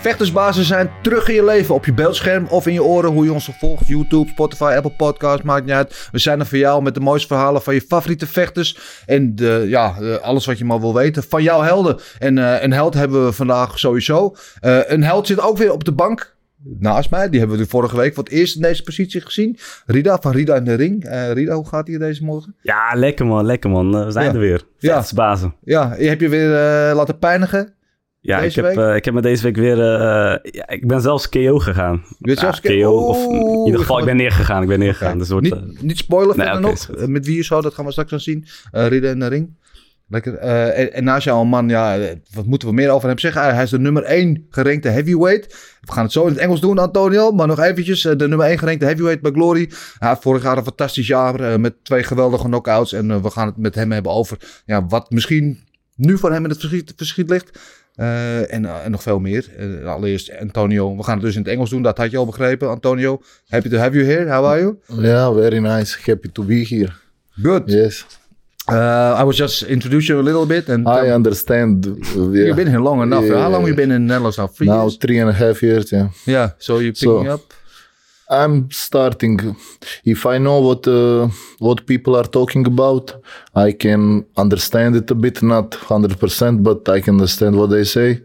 [0.00, 1.74] Vechtersbazen zijn terug in je leven.
[1.74, 3.10] Op je beeldscherm of in je oren.
[3.10, 3.86] Hoe je ons volgt.
[3.86, 5.42] YouTube, Spotify, Apple Podcasts.
[5.42, 6.08] Maakt niet uit.
[6.12, 8.78] We zijn er voor jou met de mooiste verhalen van je favoriete vechters.
[9.06, 11.22] En de, ja, eh, alles wat je maar wil weten.
[11.22, 11.96] Van jouw helden.
[12.18, 14.34] En eh, een held hebben we vandaag sowieso.
[14.60, 16.36] Eh, een held zit ook weer op de bank.
[16.78, 17.28] Naast mij.
[17.30, 19.58] Die hebben we vorige week voor het eerst in deze positie gezien.
[19.86, 21.04] Rida van Rida in de ring.
[21.32, 22.54] Rida, hoe gaat het hier deze morgen?
[22.62, 24.04] Ja, lekker man, lekker man.
[24.04, 24.32] We zijn Ja.
[24.32, 24.62] er weer.
[24.78, 24.88] Ja.
[24.88, 25.54] Vechtersbazen.
[25.64, 26.48] Ja, je hebt je weer
[26.94, 27.74] laten pijnigen.
[28.20, 29.80] Ja, Deze ik heb, eh, ik heb me deze week weer...
[29.80, 32.04] eh, ja, ik ben zelfs KO gegaan.
[32.18, 33.06] Je zelfs KO.
[33.06, 34.62] Of in ieder geval, ik ben neergegaan.
[34.62, 35.18] Ik ben neergegaan.
[35.18, 37.08] Dus het wordt, niet, eh, niet spoilen nee, verder oké, nog.
[37.08, 38.46] met wie je zo, dat gaan we straks nog zien.
[38.70, 39.58] Eh Rida in de ring.
[40.08, 40.34] Lekker.
[40.34, 41.98] En, en naast jou man, ja,
[42.34, 43.54] wat moeten we meer over hem zeggen?
[43.54, 45.78] Hij is de nummer 1 gerankte heavyweight.
[45.80, 47.30] We gaan het zo in het Engels doen, Antonio.
[47.30, 49.70] Maar nog eventjes, de nummer 1 gerankte heavyweight bij Glory.
[49.98, 52.92] Hij had vorig jaar een fantastisch jaar met twee geweldige knockouts.
[52.92, 55.58] En we gaan het met hem hebben over ja, wat misschien
[55.96, 57.58] nu voor hem in het verschiet, verschiet ligt.
[58.00, 59.46] Eh, en, en nog veel meer.
[59.58, 60.96] Eh, allereerst Antonio.
[60.96, 61.82] We gaan het dus in het Engels doen.
[61.82, 63.20] Dat had je al begrepen, Antonio.
[63.48, 64.30] Happy to have you here.
[64.30, 64.78] How are you?
[65.06, 65.96] Yeah, very nice.
[66.04, 66.90] Happy to be here.
[67.42, 67.62] Good.
[67.66, 68.06] Yes,
[68.70, 71.86] Uh, I was just introduce you a little bit, and I understand.
[71.86, 71.94] uh,
[72.32, 73.24] you've been here long enough.
[73.24, 73.40] Yeah.
[73.40, 74.48] How long you been in Netherlands now?
[74.48, 74.96] Three Now years.
[74.96, 75.90] three and a half years.
[75.90, 76.48] Yeah, Yeah.
[76.58, 77.40] So you're So- picking up.
[78.30, 79.56] I'm starting.
[80.04, 81.28] If I know what uh,
[81.58, 83.12] what people are talking about,
[83.54, 87.84] I can understand it a bit, not hundred percent, but I can understand what they
[87.84, 88.20] say.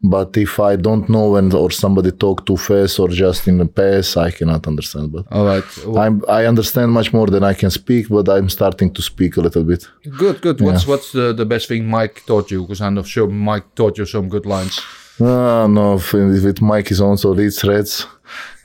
[0.00, 3.66] But if I don't know and or somebody talk too fast or just in the
[3.66, 5.10] pass, I cannot understand.
[5.12, 5.64] But All right.
[5.96, 9.40] I'm I understand much more than I can speak, but I'm starting to speak a
[9.40, 9.88] little bit.
[10.18, 10.40] good.
[10.40, 10.60] Good.
[10.60, 12.62] What's what's the, the best thing Mike taught you?
[12.62, 14.78] Because I'm sure Mike taught you some good lines.
[15.20, 18.06] Ah, no, with Mike is also lead threats.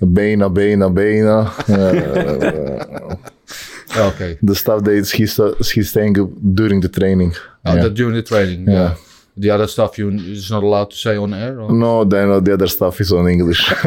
[0.01, 1.37] Bena, Bena, Bena.
[1.69, 3.15] Uh,
[3.95, 4.39] Okay.
[4.41, 6.13] the stuff that he's, he's saying
[6.55, 7.33] during the training.
[7.65, 7.83] Oh, Yeah.
[7.83, 8.67] that during the training.
[8.67, 8.73] Yeah.
[8.73, 8.95] Yeah.
[9.35, 11.59] The other stuff you is not allowed to say on air.
[11.61, 11.71] Or?
[11.71, 13.61] No, then uh, the other stuff is on English.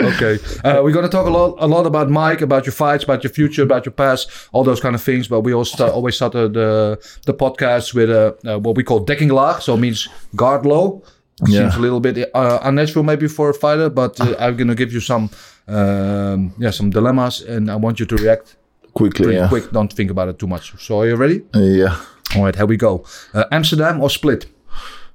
[0.00, 0.38] Okay.
[0.64, 3.22] Uh, we're going to talk a lot, a lot about Mike, about your fights, about
[3.22, 5.28] your future, about your past, all those kind of things.
[5.28, 8.82] But we also start, always start the the, the podcast with uh, uh, what we
[8.82, 11.02] call decking laag, so it means guard low.
[11.46, 11.62] Yeah.
[11.62, 14.74] Seems a little bit uh, unnatural maybe for a fighter, but uh, I'm going to
[14.74, 15.30] give you some
[15.66, 18.56] um, yeah some dilemmas, and I want you to react
[18.94, 19.48] Quickly, yeah.
[19.48, 19.70] quick.
[19.72, 20.72] Don't think about it too much.
[20.78, 21.42] So are you ready?
[21.52, 21.96] Uh, yeah.
[22.36, 23.04] All right, here we go.
[23.34, 24.46] Uh, Amsterdam or Split?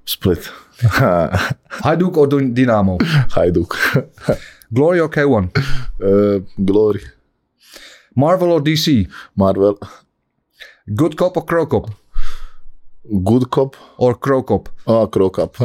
[0.03, 0.49] Split.
[0.79, 2.99] Hajduk or Dinamo?
[3.29, 4.39] Hajduk.
[4.73, 5.49] Glory or K1?
[6.03, 7.01] uh, glory.
[8.15, 9.09] Marvel or DC?
[9.35, 9.79] Marvel.
[10.93, 11.89] Good cop or Cro Cop?
[13.23, 13.75] Good cop.
[13.97, 14.69] Or crow cop?
[14.87, 15.55] Oh, crow cop.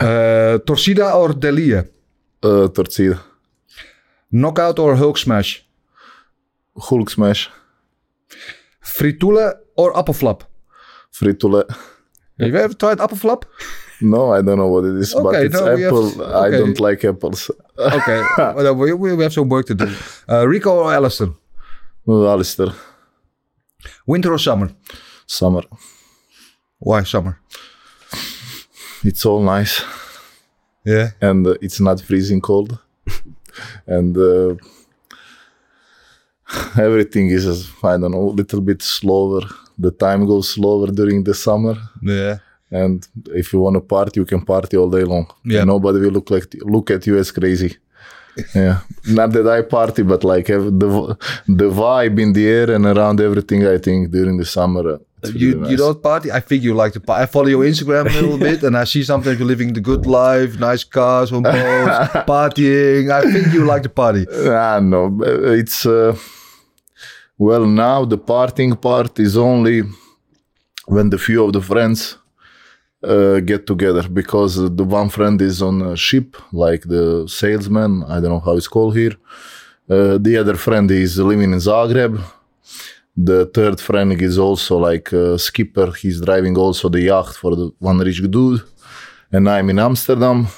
[0.00, 1.84] Uh, Torcida or Delia?
[2.42, 3.20] uh, Torcida.
[4.32, 5.64] Knockout or Hulk smash?
[6.76, 7.50] Hulk smash.
[8.82, 10.42] Fritule or Appelflap?
[11.12, 11.64] Fritule.
[12.38, 13.44] Have you ever tried Appelflap?
[14.00, 16.24] No, I don't know what it is, but it's no, we have- apple.
[16.34, 17.50] I don't like apples.
[17.78, 19.88] Okay, well, we, we have some work to do.
[20.28, 21.28] Uh, Rico or Alistair?
[22.08, 22.68] Alistair.
[24.06, 24.70] Winter or summer?
[25.26, 25.62] Summer.
[26.88, 27.34] Why summer?
[29.08, 29.74] It's all nice.
[30.92, 31.08] Yeah.
[31.28, 32.70] and uh, it's not freezing cold
[33.96, 34.54] and uh,
[36.88, 37.44] everything is
[37.82, 39.42] i don't know a little bit slower
[39.84, 42.36] the time goes slower during the summer Yeah.
[42.70, 42.96] and
[43.40, 45.64] if you want to party you can party all day long Yeah.
[45.64, 47.72] nobody will look like look at you as crazy
[48.54, 48.76] yeah
[49.18, 50.46] not that i party but like
[50.82, 50.90] the
[51.60, 54.98] the vibe in the air and around everything i think during the summer uh,
[55.32, 56.30] You you don't party?
[56.30, 57.22] I think you like to party.
[57.22, 60.06] I follow your Instagram a little bit, and I see sometimes you're living the good
[60.06, 63.10] life, nice cars on boats, partying.
[63.10, 64.26] I think you like to party.
[64.48, 65.18] Ah, no,
[65.60, 66.16] it's uh,
[67.38, 69.82] well now the partying part is only
[70.86, 72.18] when the few of the friends
[73.02, 78.02] uh, get together because the one friend is on a ship, like the salesman.
[78.08, 79.16] I don't know how it's called here.
[79.88, 82.18] Uh, the other friend is living in Zagreb.
[83.16, 85.92] The third friend is also like a skipper.
[85.92, 88.62] He's driving also the yacht for the one rich dude.
[89.32, 90.48] And I'm in Amsterdam.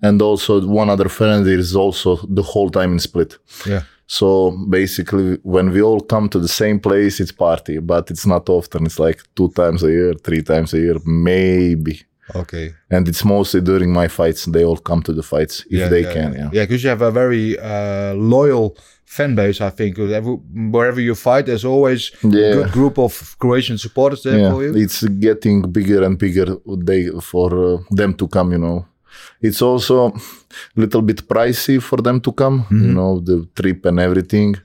[0.00, 3.36] And also one other friend is also the whole time in Split.
[3.66, 3.82] Yeah.
[4.06, 8.48] So basically, when we all come to the same place, it's party, but it's not
[8.48, 8.86] often.
[8.86, 12.02] It's like two times a year, three times a year, maybe.
[12.34, 12.74] Okay.
[12.90, 14.46] And it's mostly during my fights.
[14.46, 16.32] They all come to the fights if they can.
[16.32, 16.50] Yeah.
[16.52, 18.76] Yeah, because you have a very uh, loyal
[19.08, 19.60] fan base.
[19.60, 19.96] I think
[20.76, 24.74] wherever you fight, there's always a good group of Croatian supporters there yeah, for you.
[24.84, 26.46] it's getting bigger and bigger
[26.88, 28.52] they for uh, them to come.
[28.52, 28.86] You know,
[29.40, 30.12] it's also a
[30.76, 32.66] little bit pricey for them to come.
[32.70, 34.56] You know, the trip and everything.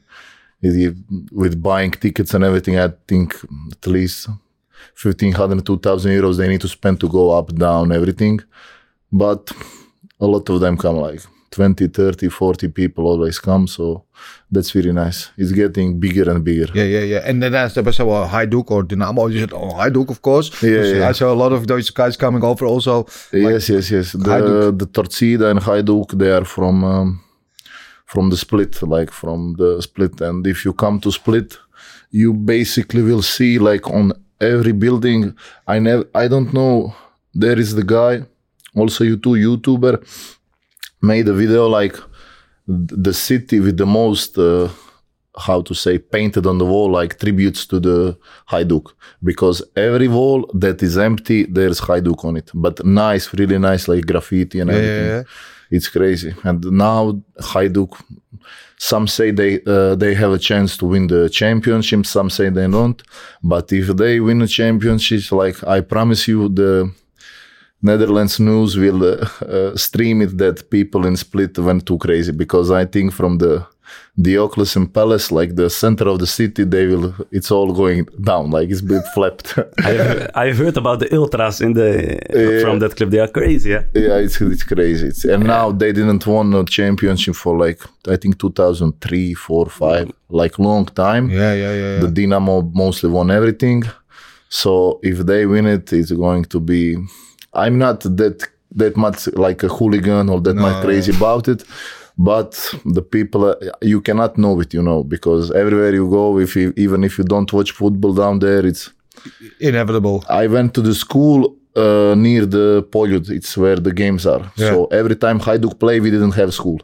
[1.41, 3.35] With buying tickets and everything, I think
[3.73, 4.29] at least
[5.01, 8.39] 1500 2000 euros they need to spend to go up down everything
[9.11, 9.51] but
[10.19, 11.21] a lot of them come like
[11.53, 14.03] 20 30 40 people always come so
[14.51, 17.29] that's really nice it's getting bigger and bigger Yeah, yeah, yeah.
[17.29, 19.31] And then the best well, Hajduk or Dinamo.
[19.31, 20.47] You said, oh, Hajduk, of course.
[20.63, 21.09] Yeah, yeah.
[21.09, 23.05] I saw a lot of those guys coming over also.
[23.31, 24.79] yes yes yes the Hajduk.
[24.79, 27.21] the Torcida and Hajduk they are from um,
[28.13, 31.57] from the split like from the split and if you come to split
[32.11, 34.05] you basically will see like on
[34.39, 35.21] every building
[35.67, 36.93] i never i don't know
[37.33, 38.13] there is the guy
[38.75, 39.93] also you too youtuber
[41.03, 41.95] made a video like
[42.67, 44.69] the city with the most uh,
[45.47, 48.17] how to say painted on the wall like tributes to the
[48.51, 48.85] Hajduk.
[49.23, 52.51] Because every wall that is empty there's Hajduk on it.
[52.53, 55.05] But nice really nice like graffiti and Yeah, everything.
[55.09, 55.23] yeah, yeah.
[55.77, 56.33] it's crazy.
[56.43, 57.91] And now Hajduk
[58.77, 62.67] some say they uh, they have a chance to win the championship some say they
[62.67, 63.01] don't.
[63.41, 66.91] But if they win a championship like I promise you the
[67.83, 72.71] Netherlands news will uh, uh, stream it that people in Split went too crazy because
[72.71, 73.67] I think from the
[74.19, 77.13] Diocletian Palace, like the center of the city, they will.
[77.31, 79.57] It's all going down, like it's been flapped.
[79.83, 83.09] I've, I've heard about the ultras in the from that club.
[83.09, 83.71] They are crazy.
[83.71, 83.83] Yeah.
[83.93, 85.07] yeah, it's it's crazy.
[85.07, 90.11] It's, and now they didn't won a championship for like I think 2003, 4, 5,
[90.29, 91.29] like long time.
[91.29, 91.93] Yeah, yeah, yeah.
[91.93, 91.99] yeah.
[91.99, 93.83] The Dinamo mostly won everything.
[94.49, 96.97] So if they win it, it's going to be.
[97.53, 101.63] I'm not that that much like a hooligan or that much crazy about it,
[102.17, 102.51] but
[102.85, 106.73] the people uh, you cannot know it, you know, because everywhere you go, if you,
[106.75, 108.91] even if you don't watch football down there, it's.
[109.59, 110.23] Inevitable.
[110.27, 113.29] I went to the school uh, near the Poljud.
[113.29, 114.51] It's where the games are.
[114.57, 116.81] So every time Hajduk play, we didn't have school.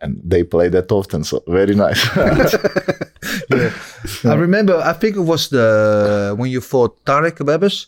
[0.00, 2.00] And they play that often, so very nice.
[4.24, 7.86] I remember, I think it was the when you fought Tarek Webers.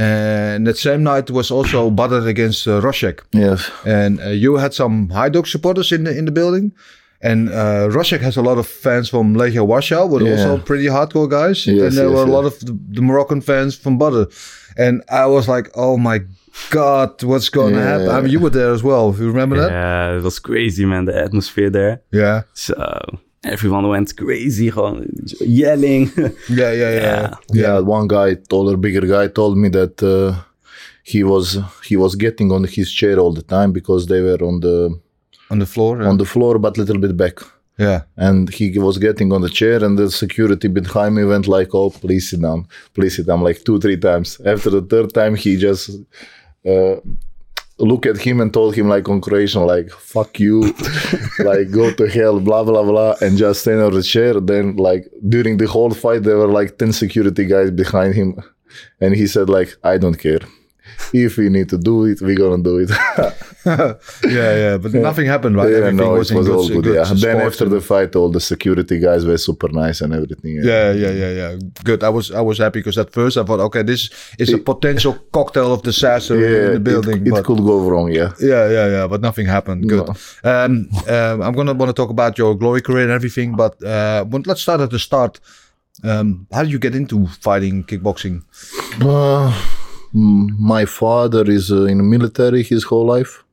[0.00, 3.18] And that same night was also Badr against uh, Wrzosek.
[3.32, 3.70] yes.
[3.84, 6.72] And uh, you had some Hajduk supporters in the in the building.
[7.20, 10.30] And uh, Wrzosek has a lot of fans from Legia Warsaw, but Yeah.
[10.30, 11.66] also pretty hardcore guys.
[11.66, 14.22] Yes, and there yes, were a lot of the, the Moroccan fans from Badr.
[14.76, 16.20] And I was like, oh my
[16.70, 17.88] God, what's going to Yeah.
[17.98, 18.08] happen?
[18.10, 19.12] I mean, you were there as well.
[19.18, 19.70] You remember that?
[19.70, 21.06] Yeah, it was crazy, man.
[21.06, 22.00] The atmosphere there.
[22.12, 22.42] Yeah.
[22.54, 22.74] So
[23.44, 25.06] everyone went crazy, gewoon
[25.40, 26.10] yelling.
[26.48, 27.00] Yeah, yeah, yeah.
[27.00, 27.34] Yeah.
[27.52, 30.34] Yeah, one guy, taller, bigger guy, told me that uh,
[31.02, 31.58] he was
[31.88, 34.90] he was getting on his chair all the time because they were on the
[35.50, 36.02] On the floor.
[36.02, 36.08] yeah.
[36.10, 37.40] on the floor, but little bit back.
[37.78, 38.00] yeah.
[38.16, 41.90] And he was getting on the chair, and the security behind me went like, "Oh,
[41.90, 44.38] please sit down, please sit down," like two, three times.
[44.44, 45.90] After the third time, he just
[46.66, 46.96] uh,
[47.78, 50.74] looked at him and told him like on Croatian, like "fuck you,"
[51.38, 54.34] like "go to hell," blah blah blah, and just stand on the chair.
[54.40, 58.42] Then like during the whole fight, there were like ten security guys behind him,
[59.00, 60.40] and he said like, "I don't care."
[61.12, 62.90] If we need to do it, we're gonna do it.
[63.66, 64.76] yeah, yeah.
[64.78, 65.70] But nothing happened, right?
[65.70, 66.84] yeah, Everything no, was it was good, all good.
[66.84, 67.14] good yeah.
[67.14, 70.56] Then after and- the fight, all the security guys were super nice and everything.
[70.62, 71.58] Yeah, yeah, yeah, yeah.
[71.84, 72.02] Good.
[72.04, 75.14] I was I was happy because at first I thought, okay, this is a potential
[75.32, 77.26] cocktail of disaster Yeah, in the building.
[77.26, 78.32] It, it could go wrong, yeah.
[78.40, 79.06] yeah, yeah, yeah.
[79.06, 79.88] But nothing happened.
[79.88, 80.08] Good.
[80.44, 84.24] Um, um, I'm gonna want to talk about your glory career and everything, but uh,
[84.46, 85.40] let's start at the start.
[86.04, 88.42] Um, how did you get into fighting kickboxing?
[89.02, 89.50] Uh,
[90.12, 93.44] my father is uh, in the military his whole life.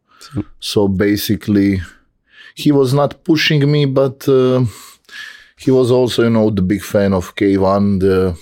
[0.60, 1.82] So basically,
[2.56, 4.66] he was not pushing me, but uh,
[5.58, 8.00] he was also, you know, the big fan of K1.
[8.00, 8.38] The,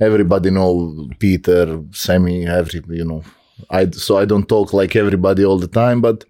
[0.00, 3.22] everybody know Peter, Semmy, every, you know.
[3.70, 6.24] I, so I don't talk like everybody all the time, but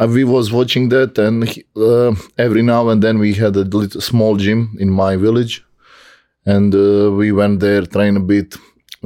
[0.00, 4.00] we was watching that and he- uh, every now and then we had a little
[4.00, 5.64] small gym in my village
[6.46, 8.56] and uh, we went there train a bit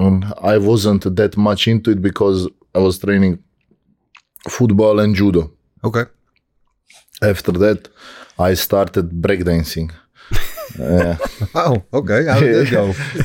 [0.06, 2.38] and i wasn't that much into it because
[2.74, 3.34] i was training
[4.56, 5.42] football and judo
[5.84, 6.04] Okay.
[7.22, 7.88] after that
[8.38, 9.90] i started breakdancing
[10.78, 11.16] yeah
[11.54, 12.20] Oh, okay.
[12.32, 12.84] How did that go?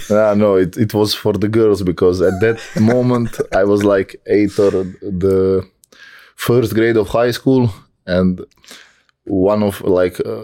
[0.20, 2.58] Ah, no it, it was for the girls because at that
[2.94, 3.32] moment
[3.62, 4.72] i was like eight or
[5.24, 5.64] the
[6.48, 7.64] first grade of high school
[8.06, 8.42] and
[9.26, 10.38] one of like a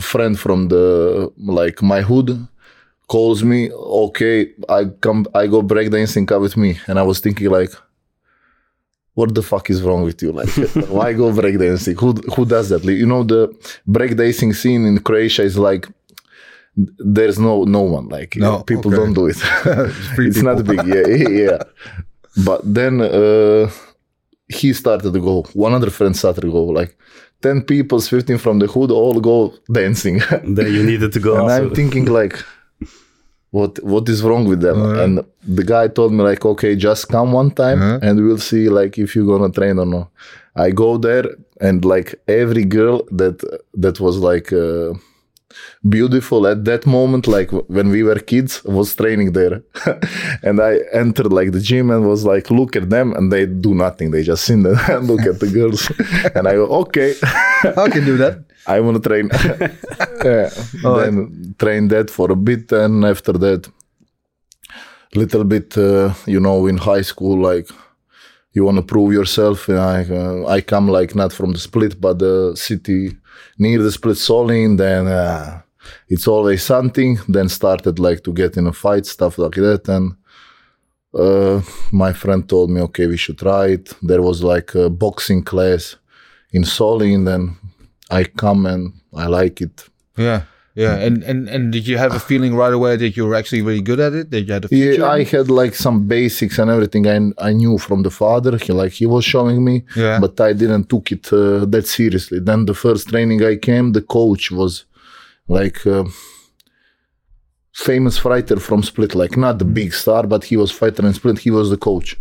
[0.00, 0.86] friend from the
[1.58, 2.30] like my hood
[3.08, 7.48] calls me okay i come i go breakdancing come with me and i was thinking
[7.50, 7.72] like
[9.18, 10.30] what the fuck is wrong with you?
[10.30, 10.48] Like,
[10.96, 11.96] why go breakdancing?
[12.02, 12.84] Who who does that?
[12.84, 13.48] Like, you know, the
[13.96, 15.88] breakdancing scene in Croatia is like
[17.16, 18.06] there's no no one.
[18.08, 18.98] Like, No, people okay.
[19.00, 19.36] don't do it.
[20.14, 20.86] free it's not big.
[20.86, 21.08] Yeah,
[21.44, 21.58] yeah.
[22.44, 23.68] But then uh,
[24.58, 25.42] he started to go.
[25.66, 26.62] One other friend started to go.
[26.80, 26.96] Like
[27.42, 30.20] ten people, fifteen from the hood, all go dancing.
[30.56, 31.56] Then you needed to go and also.
[31.56, 32.36] I'm thinking like,
[33.50, 34.78] what what is wrong with them?
[35.02, 35.24] And
[35.56, 37.98] the guy told me like, okay, just come one time Uh-huh.
[38.02, 40.08] and we'll see like if you're gonna train or not.
[40.54, 41.26] I go there
[41.60, 43.36] and like every girl that
[43.82, 44.92] that was like uh,
[45.88, 49.62] beautiful at that moment, like when we were kids, was training there.
[50.42, 53.74] and I entered like the gym and was like, look at them, and they do
[53.74, 54.10] nothing.
[54.10, 55.90] They just sit there and look at the girls.
[56.34, 57.14] and I go, okay.
[57.84, 58.38] I can do that.
[58.68, 59.30] I want to train.
[60.24, 60.50] yeah.
[60.82, 63.66] Then train that for a bit, and after that,
[65.14, 67.68] little bit, uh, you know, in high school, like
[68.52, 69.68] you want to prove yourself.
[69.68, 73.16] And I uh, I come like not from the split, but the city
[73.58, 74.76] near the split, Solin.
[74.76, 75.62] Then uh,
[76.08, 77.18] it's always something.
[77.26, 80.14] Then started like to get in a fight, stuff like that, and.
[81.14, 83.94] Uh, my friend told me, okay, we should try it.
[84.02, 85.96] There was like a boxing class
[86.52, 87.56] in Solin, then
[88.10, 89.88] I come and I like it.
[90.16, 90.42] Yeah.
[90.74, 90.94] Yeah.
[91.06, 93.80] And, and and did you have a feeling right away that you were actually really
[93.82, 94.30] good at it?
[94.30, 95.00] That you had a future?
[95.00, 98.56] Yeah, I had like some basics and everything I, I knew from the father.
[98.56, 100.20] He like he was showing me, Yeah.
[100.20, 102.38] but I didn't took it uh, that seriously.
[102.38, 104.84] Then the first training I came, the coach was
[105.48, 106.04] like uh,
[107.74, 111.38] famous fighter from Split, like not the big star, but he was fighter in Split.
[111.40, 112.16] He was the coach,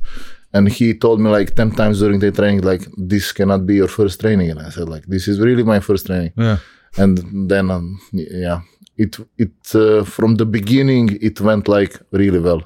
[0.53, 3.87] and he told me like ten times during the training, like this cannot be your
[3.89, 4.49] first training.
[4.51, 6.33] And I said like this is really my first training.
[6.37, 6.57] Yeah.
[6.97, 7.13] and
[7.51, 8.61] then um, yeah
[9.03, 12.61] it it uh, from the beginning it went like really well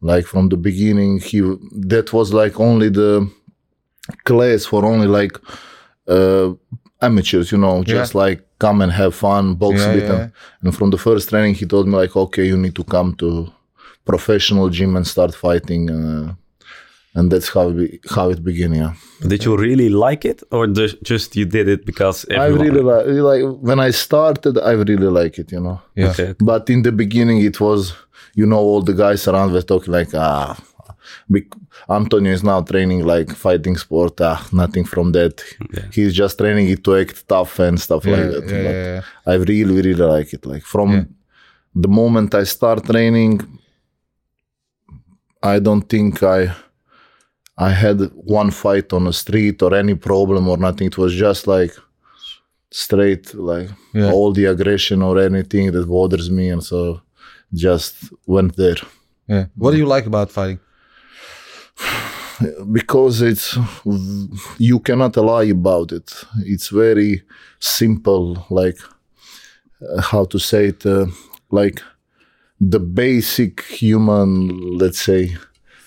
[0.00, 1.40] like from the beginning he
[1.92, 3.28] that was like only the
[4.24, 5.34] class for only like
[6.08, 6.48] uh
[7.02, 10.74] amateurs you know just like come and have fun box Yeah, with yeah, them and
[10.78, 13.28] from the first training he told me like okay you need to come to
[14.04, 16.34] professional gym and start fighting uh,
[17.16, 18.92] and that's how it, be- how it began yeah
[19.32, 23.06] Did you really like it, or just, just you did it because i really like,
[23.30, 26.10] like when i started i really like it you know Yeah.
[26.12, 26.30] Okay.
[26.50, 27.80] But in the beginning, it was,
[28.40, 30.54] you know, all the guys around were talking like, ah,
[31.88, 34.20] Antonio is now training like fighting sport.
[34.20, 35.34] Ah, nothing from that.
[35.74, 35.84] Yeah.
[35.96, 38.44] He's just training it to act tough and stuff Yeah, like that.
[38.50, 39.02] yeah, but yeah, yeah.
[39.32, 40.44] I really, really like it.
[40.52, 41.04] Like from Yeah.
[41.84, 43.34] the moment I start training,
[45.42, 46.40] I don't think I.
[47.58, 50.86] I had one fight on the street or any problem or nothing.
[50.88, 51.72] It was just like
[52.70, 54.12] straight, like Yeah.
[54.12, 57.00] all the aggression or anything that bothers me, and so
[57.54, 57.94] just
[58.26, 58.76] went there
[59.28, 59.46] Yeah.
[59.56, 60.58] What do you like about fighting?
[62.72, 63.56] because it's
[64.58, 66.12] you cannot lie about it.
[66.44, 67.22] It's very
[67.58, 68.78] simple, like
[69.82, 71.06] uh, how to say it, uh,
[71.50, 71.80] like
[72.60, 75.36] the basic human, let's say,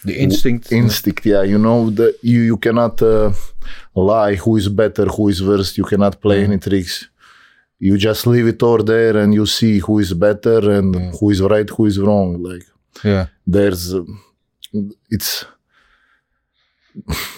[0.09, 0.65] The instinct.
[0.81, 3.31] instinct yeah you know the you you cannot uh,
[4.11, 6.95] lie who is better who is worse you cannot play any tricks
[7.87, 10.87] you just leave it all there and you see who is better and
[11.17, 12.65] who is right who is wrong like
[13.11, 13.25] yeah.
[13.55, 14.03] there's uh,
[15.15, 15.31] it's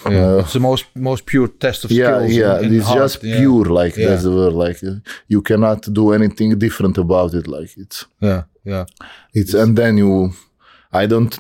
[0.10, 0.40] Yeah.
[0.42, 2.34] it's the most most pure test of Uh, yeah skills.
[2.42, 3.38] yeah and- and it's heart, just yeah.
[3.40, 4.08] pure like Yeah.
[4.10, 4.96] that's the word like uh,
[5.34, 8.42] you cannot do anything different about it like it's Yeah.
[8.72, 8.86] Yeah.
[9.40, 10.32] it's and then you
[10.94, 11.34] i don't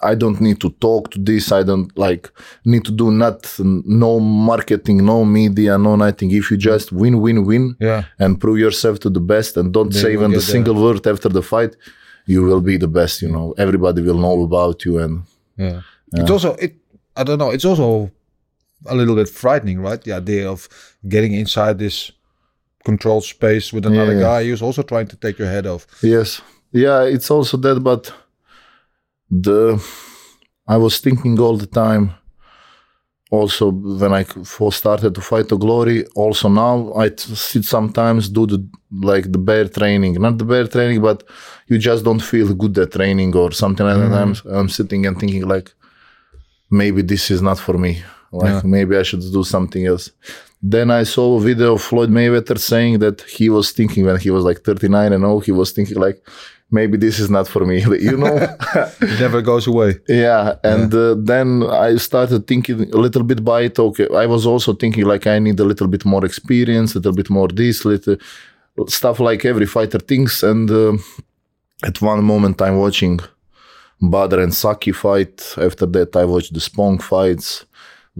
[0.00, 2.30] i don't need to talk to this i don't like
[2.64, 3.38] need to do not
[4.04, 8.02] no marketing no media no nothing if you just win win win Yeah.
[8.18, 11.42] and prove yourself to the best and don't say even the single word after the
[11.42, 11.76] fight
[12.26, 15.22] you will be the best you know everybody will know about you and
[15.56, 15.80] Yeah.
[16.20, 16.72] It's also it.
[17.16, 17.50] I don't know.
[17.56, 18.10] It's also
[18.86, 20.00] a little bit frightening, right?
[20.02, 20.68] The idea of
[21.14, 22.12] getting inside this
[22.84, 24.20] controlled space with another Yeah.
[24.28, 25.86] guy who's also trying to take your head off.
[26.02, 26.40] Yes.
[26.72, 28.12] Yeah, it's also that, but
[29.30, 29.82] the
[30.66, 32.14] I was thinking all the time.
[33.30, 38.28] Also, when I first started to fight the glory, also now I t- sit sometimes
[38.28, 41.24] do the like the bear training, not the bear training, but
[41.66, 44.10] you just don't feel good at training or something like that.
[44.10, 44.48] Mm-hmm.
[44.48, 45.72] I'm, I'm sitting and thinking like,
[46.70, 48.02] maybe this is not for me.
[48.30, 50.10] Like maybe I should do something else.
[50.62, 54.30] Then I saw a video of Floyd Mayweather saying that he was thinking when he
[54.30, 56.24] was like 39 and oh, he was thinking like,
[56.78, 57.76] maybe this is not for me.
[58.08, 58.36] you know?
[59.00, 59.90] It never goes away.
[60.08, 60.44] yeah.
[60.72, 61.48] And Uh, then
[61.90, 63.78] I started thinking a little bit by it.
[63.78, 64.08] Okay.
[64.24, 67.30] I was also thinking like I need a little bit more experience, a little bit
[67.30, 68.16] more this, little
[68.88, 70.42] stuff like every fighter thinks.
[70.42, 70.96] And uh,
[71.88, 73.20] at one moment I'm watching
[74.00, 75.54] Badr and Saki fight.
[75.56, 77.64] After that I watched the Spong fights.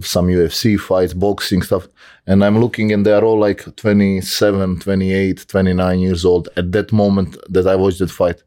[0.01, 1.87] Some UFC fights, boxing stuff.
[2.27, 6.91] And I'm looking and they are all like 27, 28, 29 years old at that
[6.91, 8.43] moment that I watched that fight.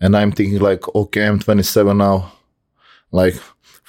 [0.00, 2.32] And I'm thinking like, okay, I'm 27 now.
[3.12, 3.34] Like,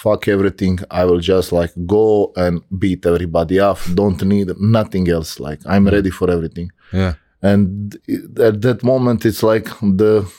[0.01, 0.79] fuck everything.
[0.89, 3.89] I will just like go and beat everybody off.
[3.93, 5.39] Don't need nothing else.
[5.39, 6.71] Like I'm ready for everything.
[6.91, 7.13] Yeah.
[7.41, 7.95] And
[8.39, 10.31] at that moment, it's like the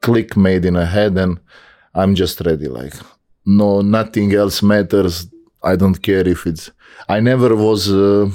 [0.00, 1.40] click made in a head, and
[1.94, 2.68] I'm just ready.
[2.68, 2.94] Like
[3.44, 5.26] no, nothing else matters.
[5.62, 6.70] I don't care if it's.
[7.08, 7.90] I never was.
[7.90, 8.30] Uh,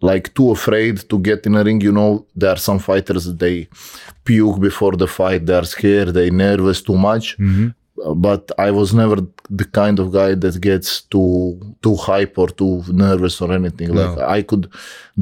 [0.00, 1.80] like too afraid to get in a ring.
[1.80, 3.68] You know, there are some fighters they
[4.24, 5.46] puke before the fight.
[5.46, 6.08] They are scared.
[6.14, 7.36] They nervous too much.
[7.38, 9.16] Uh, But I was never
[9.60, 13.88] the kind of guy that gets too too hype or too nervous or anything.
[14.00, 14.64] Like I could,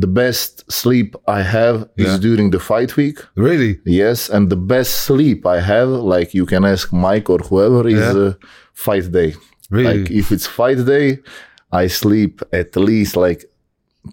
[0.05, 0.51] the best
[0.81, 2.07] sleep I have Yeah.
[2.07, 3.19] is during the fight week.
[3.47, 3.73] Really?
[3.85, 8.01] Yes, and the best sleep I have, like you can ask Mike or whoever, is
[8.15, 8.23] Yeah.
[8.29, 8.33] uh,
[8.73, 9.31] fight day.
[9.71, 10.03] Really?
[10.03, 11.19] Like if it's fight day,
[11.73, 13.45] I sleep at least like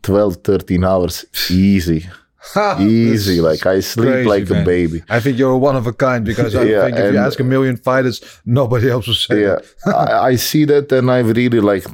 [0.03, 2.07] 12, 13 hours easy.
[2.79, 3.41] easy.
[3.41, 4.61] Like I sleep crazy, like man.
[4.61, 5.03] a baby.
[5.09, 7.43] I think you're one of a kind because I Yeah, think if you ask a
[7.43, 9.95] million fighters, nobody else will say Yeah, that.
[10.11, 11.85] I, I see that, and I really like.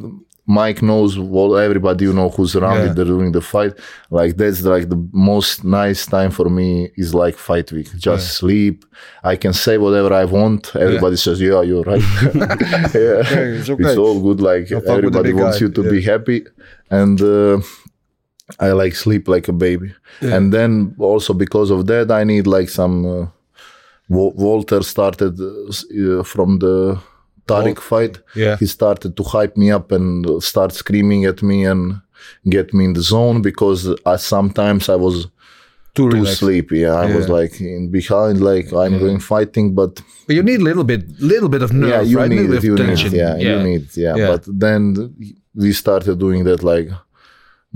[0.45, 2.91] Mike knows well, everybody you know who's around Yeah.
[2.91, 3.73] it during the fight.
[4.09, 7.89] Like that's like the most nice time for me is like fight week.
[7.97, 8.83] Just sleep.
[9.23, 10.75] I can say whatever I want.
[10.75, 12.01] Everybody says, "Yeah, you're right."
[12.93, 13.23] yeah,
[13.57, 13.95] it's okay.
[13.95, 14.41] all good.
[14.41, 15.65] Like Don't fuck with the everybody wants guy.
[15.65, 16.45] you to be happy,
[16.89, 17.61] and uh,
[18.59, 19.93] I like sleep like a baby.
[20.21, 23.05] And then also because of that, I need like some.
[23.05, 23.25] Uh,
[24.09, 26.99] Walter started uh, uh, from the
[27.47, 28.19] Tariq fight.
[28.35, 28.57] Yeah.
[28.57, 32.01] He started to hype me up and start screaming at me and
[32.49, 35.27] get me in the zone because I, sometimes I was
[35.95, 36.79] Too too sleepy.
[36.79, 40.63] Yeah, I was like in behind, like I'm doing fighting, but But you need a
[40.63, 42.29] little bit, little bit of nerve, yeah, you right?
[42.29, 42.63] need it.
[42.63, 43.11] You of need tension.
[43.13, 43.95] Yeah, you need.
[43.95, 44.15] Yeah.
[44.15, 44.27] Yeah.
[44.31, 45.13] But then
[45.53, 46.89] we started doing that, like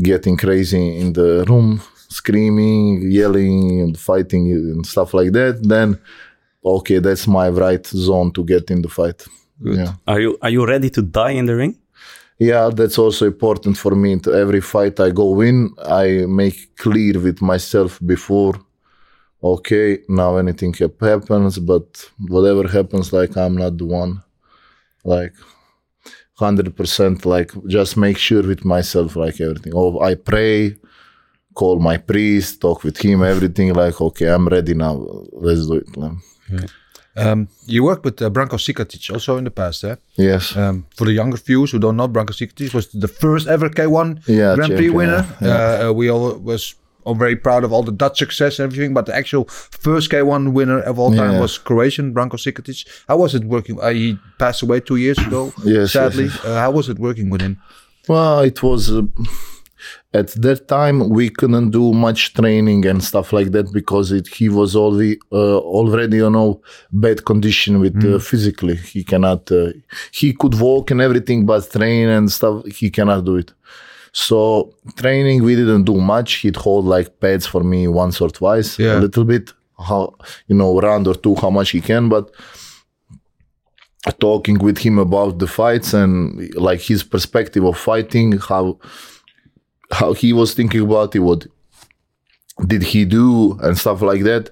[0.02, 5.60] getting crazy in the room, screaming, yelling, and fighting and stuff like that.
[5.62, 6.00] Then,
[6.64, 9.28] okay, that's my right zone to get in the fight.
[9.62, 9.94] Yeah.
[10.08, 11.78] Are you are you ready to die in the ring?
[12.40, 14.20] Yeah, that's also important for me.
[14.20, 18.56] To every fight I go in, I make clear with myself before.
[19.44, 24.22] Okay, now anything happens, but whatever happens, like I'm not the one.
[25.04, 25.34] Like
[26.36, 29.74] hundred percent, like just make sure with myself, like everything.
[29.76, 30.76] Oh, I pray,
[31.56, 33.74] call my priest, talk with him, everything.
[33.74, 34.94] Like okay, I'm ready now.
[35.32, 35.98] Let's do it.
[35.98, 36.18] Like,
[37.18, 39.96] Um, you worked with uh, Branko Cikatić also in the past, eh?
[40.18, 40.56] yes.
[40.56, 44.22] Um, for the younger viewers who don't know, Branko Cikatić was the first ever K1
[44.28, 45.26] Yeah, Grand Prix winner.
[45.42, 46.76] yeah, Uh, uh, we all was
[47.06, 49.46] all very proud of all the Dutch success and everything, but the actual
[49.86, 51.42] first K1 winner of all time Yeah.
[51.42, 52.86] was Croatian Branko Cikatić.
[53.08, 53.80] How was it working?
[53.82, 56.26] Uh, he passed away two years ago, yes, sadly.
[56.26, 56.46] yes.
[56.46, 57.58] Uh, how was it working with him?
[58.08, 59.02] Well, it was uh,
[60.14, 64.48] at that time we couldn't do much training and stuff like that because it, he
[64.50, 66.62] was already uh, already you know
[66.92, 68.76] bad condition with uh, physically.
[68.76, 69.52] He cannot.
[69.52, 69.74] Uh,
[70.12, 73.52] he could walk and everything, but train and stuff he cannot do it.
[74.14, 76.30] So training we didn't do much.
[76.42, 78.98] He'd hold like pads for me once or twice, Yeah.
[78.98, 79.54] a little bit.
[79.80, 80.16] How
[80.48, 82.32] you know round or two how much he can, but
[84.20, 88.80] talking with him about the fights and like his perspective of fighting, how
[89.92, 91.48] how he was thinking about it, what
[92.66, 94.50] did he do and stuff like that.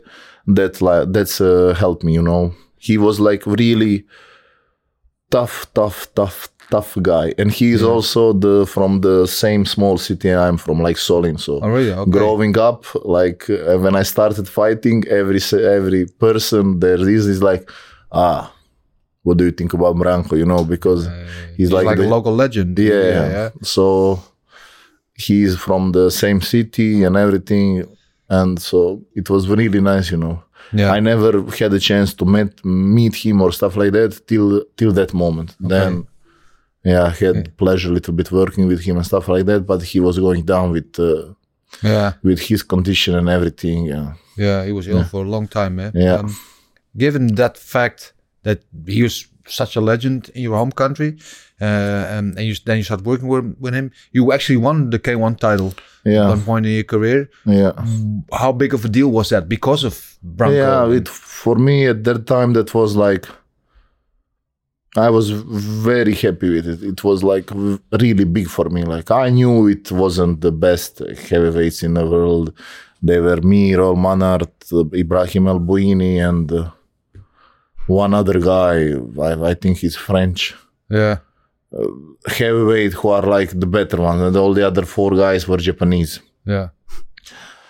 [0.48, 2.54] That like that's uh, helped me, you know.
[2.78, 4.06] He was like really
[5.32, 10.32] tough, tough, tough, tough guy, and he is also the from the same small city
[10.32, 11.40] I'm from, like Solin.
[11.40, 11.92] So Oh, really?
[11.92, 12.12] Okay.
[12.12, 17.68] growing up, like uh, when I started fighting, every every person there is is like,
[18.12, 18.54] ah,
[19.24, 20.38] what do you think about Branko?
[20.38, 22.78] You know, because he's, He's like, like, the, a local legend.
[22.78, 23.50] yeah, yeah, yeah.
[23.64, 24.22] So
[25.16, 27.86] he's from the same city and everything,
[28.30, 30.44] and so it was really nice, you know.
[30.74, 30.92] Yeah.
[30.92, 34.92] I never had a chance to meet meet him or stuff like that till till
[34.94, 35.56] that moment.
[35.60, 36.08] Then,
[36.84, 39.66] yeah, I had pleasure a little bit working with him and stuff like that.
[39.66, 41.34] But he was going down with uh,
[41.84, 42.14] yeah.
[42.24, 43.86] with his condition and everything.
[43.86, 45.92] Yeah, Yeah, he was ill for a long time, man.
[45.94, 46.16] Yeah.
[46.16, 46.36] Um,
[46.98, 51.18] given that fact that he was such a legend in your home country,
[51.62, 55.00] uh, and, and you, then you start working with, with him, you actually won the
[55.00, 55.74] K1 title
[56.06, 57.30] at one point in your career.
[57.46, 57.72] yeah.
[58.32, 60.90] How big of a deal was that because of Branko?
[60.92, 63.26] Yeah, it for me at that time that was like
[64.98, 66.82] I was very happy with it.
[66.82, 67.50] It was like
[67.92, 68.84] really big for me.
[68.84, 72.54] Like I knew it wasn't the best heavyweights in the world.
[73.04, 76.72] They were me, Roel Mannaart, Ibrahim El Bouni, and uh,
[77.88, 78.94] one other guy.
[79.22, 80.54] I, I think he's French.
[80.90, 81.18] yeah,
[82.28, 86.20] heavyweight who are like the better ones, and all the other four guys were Japanese.
[86.46, 86.70] Yeah.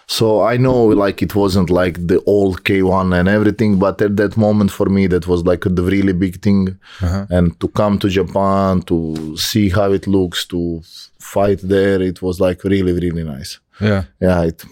[0.08, 4.38] So I know like it wasn't like the old K1 and everything, but at that
[4.38, 6.78] moment for me that was like the really big thing.
[7.02, 7.26] Uh-huh.
[7.32, 10.82] And to come to Japan to see how it looks, to
[11.20, 13.60] fight there, it was like really really nice.
[13.82, 14.04] Yeah.
[14.22, 14.64] Yeah, it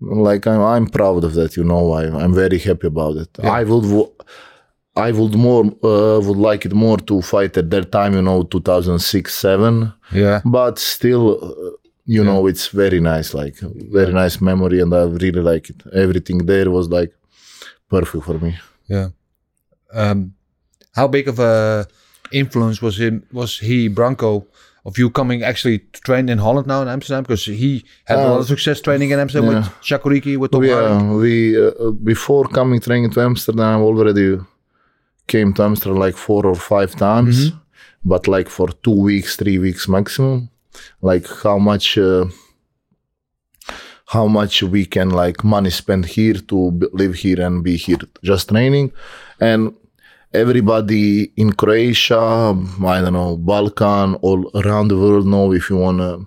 [0.00, 1.56] like I'm I'm proud of that.
[1.56, 3.30] You know, I'm, I'm very happy about it.
[3.42, 4.10] I would.
[4.96, 8.42] I would more uh, would like it more to fight at that time, you know,
[8.42, 9.92] 2006, seven.
[10.12, 13.56] yeah But still, uh, you know, it's very nice, like
[13.92, 15.82] very nice memory, and I really like it.
[15.94, 17.14] Everything there was like
[17.88, 18.58] perfect for me.
[18.88, 19.08] Yeah.
[19.92, 20.34] Um,
[20.94, 21.86] how big of a
[22.32, 23.22] influence was him?
[23.32, 24.46] Was he Branko
[24.88, 27.22] of you coming actually to train in Holland now in Amsterdam?
[27.24, 27.72] Because he
[28.08, 29.58] had a lot of success training in Amsterdam yeah.
[29.58, 30.94] with Chakuriki with Tom We, Hardy.
[30.94, 31.34] uh, we
[31.66, 34.28] uh, before coming training to Amsterdam, already
[35.34, 37.52] came to Amsterdam like four or five times,
[38.12, 40.36] but like for two weeks, three weeks maximum.
[41.10, 42.24] Like how much, uh,
[44.14, 46.58] how much we can like money spend here to
[47.00, 47.98] live here and be here
[48.30, 48.86] just training,
[49.50, 49.60] and
[50.32, 52.18] everybody in Croatia,
[52.86, 56.18] I don't know, Balkan, all around the world know if you wanna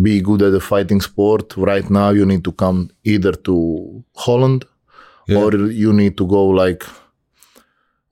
[0.00, 4.64] be good at the fighting sport right now you need to come either to holland
[5.28, 6.82] or you need to go like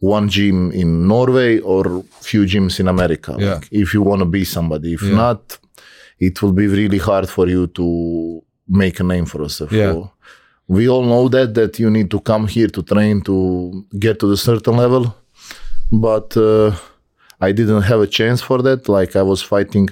[0.01, 3.55] one gym in norway or few gyms in america Yeah.
[3.55, 5.15] like, if you want to be somebody if Yeah.
[5.17, 5.59] not
[6.19, 9.93] it will be really hard for you to make a name for yourself Yeah.
[9.93, 10.11] So
[10.77, 13.37] we all know that that you need to come here to train to
[14.05, 15.05] get to the certain level
[16.07, 16.71] but uh,
[17.47, 19.87] i didn't have a chance for that like i was fighting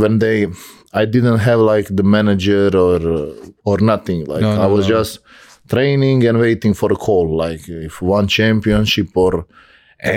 [0.00, 0.38] when they
[1.00, 3.32] i didn't have like the manager or uh,
[3.70, 4.94] or nothing like No, no, i was no.
[4.96, 5.12] just
[5.74, 9.46] training and waiting for a call like if one championship or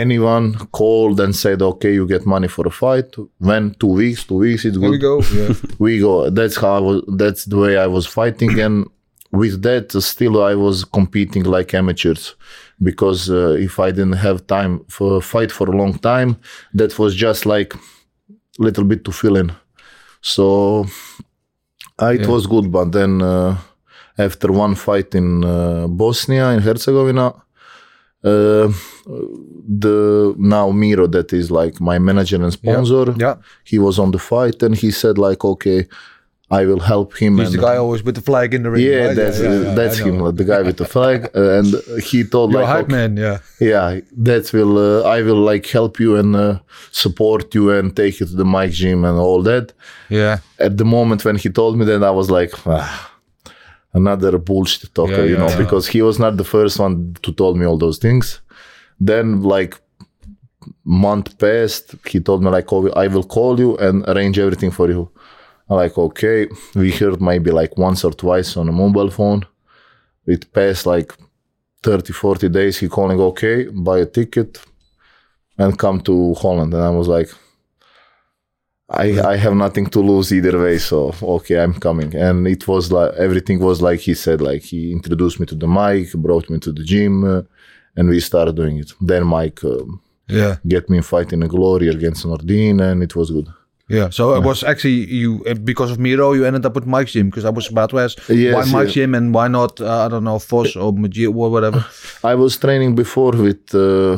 [0.01, 3.09] anyone called and said okay you get money for a fight
[3.49, 5.15] when two weeks two weeks it's good we go.
[5.39, 5.53] Yeah.
[5.85, 8.75] we go that's how I was that's the way i was fighting and
[9.31, 12.35] with that still i was competing like amateurs
[12.81, 16.37] because uh, if i didn't have time for fight for a long time
[16.73, 17.79] that was just like a
[18.59, 19.51] little bit to fill in
[20.21, 20.85] so
[22.01, 22.27] uh, it Yeah.
[22.33, 23.57] was good but then uh,
[24.17, 27.33] after one fight in uh, bosnia in herzegovina
[28.23, 28.71] uh,
[29.85, 33.35] the now Miro that is like my manager and sponsor Yeah.
[33.63, 35.87] he was on the fight and he said like okay
[36.49, 38.83] i will help him He's and the guy always with the flag in the ring.
[38.85, 39.15] yeah right?
[39.15, 41.67] that's yeah, yeah, that's him the guy with the flag uh, and
[42.09, 43.17] he told You're like hype okay, man.
[43.17, 43.37] Yeah.
[43.59, 46.59] yeah that will uh, i will like help you and uh,
[47.03, 49.73] support you and take you to the Mike gym and all that
[50.09, 50.37] Yeah.
[50.67, 53.11] at the moment when he told me that i was like ah,
[53.93, 57.65] another bullshit talker you know because he was not the first one to told me
[57.65, 58.25] all those things
[59.09, 59.73] then like
[60.83, 64.87] month passed he told me like oh, i will call you and arrange everything for
[64.89, 65.09] you
[65.69, 69.45] like okay we heard maybe like once or twice on a mobile phone
[70.25, 71.13] it passed like
[71.83, 74.59] 30 40 days he calling okay buy a ticket
[75.57, 77.29] and come to holland and i was like
[78.89, 82.15] I, I have nothing to lose either way, so okay, I'm coming.
[82.15, 85.67] And it was like everything was like he said, like he introduced me to the
[85.67, 87.41] Mike, brought me to the gym, uh,
[87.97, 88.93] and we started doing it.
[89.01, 90.55] Then Mike um, Yeah.
[90.65, 93.49] get me fighting a glory against Nordin, and it was good.
[93.89, 94.09] Yeah.
[94.09, 97.29] So it was actually you uh, because of Miro you ended up with Mike's gym
[97.29, 99.03] because I was about to ask Yes, why Mike's yeah.
[99.03, 101.85] gym and why not uh, I don't know Vos or Magia or whatever.
[102.23, 103.73] I was training before with.
[103.73, 104.17] Uh,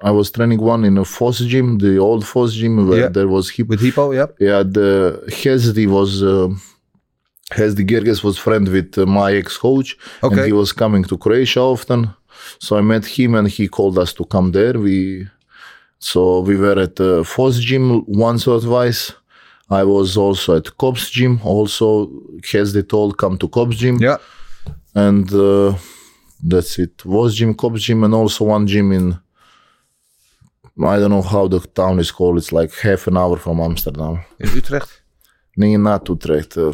[0.00, 3.08] I was training one in a Vos gym, the old Vos gym where Yeah.
[3.08, 3.66] there was hip.
[3.68, 4.12] with Hippo.
[4.12, 4.36] Yep.
[4.40, 4.90] Yeah, the
[5.42, 6.22] Hesdy was.
[6.22, 6.48] Uh,
[7.50, 12.10] Hesdy Gerges was friend with uh, my ex-coach, and he was coming to Croatia often.
[12.60, 14.74] So I met him, and he called us to come there.
[14.78, 15.26] We,
[15.98, 19.12] so we were at uh, Vos gym once or twice.
[19.70, 21.40] I was also at Cops gym.
[21.44, 22.10] Also,
[22.50, 24.16] Hesdy told come to Cops gym, Yeah.
[24.94, 25.74] and uh,
[26.42, 27.04] that's it.
[27.04, 29.18] Was gym, Cops gym, and also one gym in.
[30.80, 32.38] I don't know how the town is called.
[32.38, 34.20] It's like half an hour from Amsterdam.
[34.38, 35.02] In Utrecht.
[35.56, 36.56] Nee, not Utrecht.
[36.56, 36.72] Uh,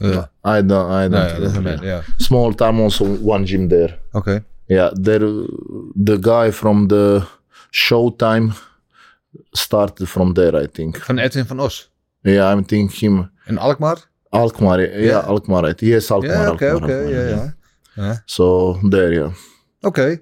[0.00, 0.26] Yeah.
[0.44, 0.90] I don't.
[0.90, 1.62] I don't.
[1.64, 1.82] No, yeah.
[1.82, 2.02] Yeah.
[2.18, 3.98] Small town, also one gym there.
[4.14, 4.40] Okay.
[4.68, 5.20] Yeah, there.
[5.20, 7.26] The guy from the
[7.72, 8.52] Showtime
[9.54, 10.56] started from there.
[10.56, 10.98] I think.
[11.06, 11.88] Van Edwin van Os.
[12.24, 13.30] Yeah, I'm thinking him.
[13.48, 13.96] In Alkmaar.
[14.32, 14.80] Alkmaar.
[14.80, 15.28] Yeah, Yeah.
[15.28, 15.62] Alkmaar.
[15.62, 15.82] Right.
[15.82, 16.44] Yes, Alkmaar.
[16.44, 16.50] Yeah.
[16.54, 16.70] Okay.
[16.70, 17.04] Alkmaar, Okay.
[17.04, 17.50] Alkmaar, Yeah.
[17.96, 18.16] Yeah.
[18.26, 19.32] So there, yeah.
[19.82, 20.18] Okay.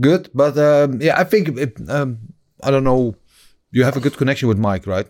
[0.00, 0.30] Good.
[0.34, 2.18] But um, yeah, I think it, um,
[2.62, 3.14] I don't know.
[3.70, 5.06] You have a good connection with Mike, right?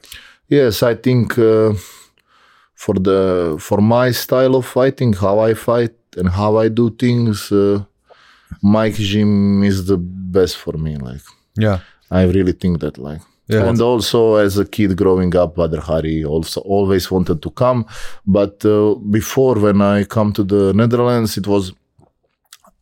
[0.49, 1.75] Yes, I think uh,
[2.75, 7.53] for the for my style of fighting, how I fight and how I do things,
[7.53, 7.85] uh,
[8.63, 10.97] Mike gym is the best for me.
[10.97, 11.23] Like
[11.59, 11.81] Yeah.
[12.11, 13.21] I really think that like.
[13.49, 13.67] Yeah.
[13.67, 17.87] And also, as a kid growing up, Badr Hari also always wanted to come,
[18.27, 21.73] but uh, before when I come to the Netherlands, it was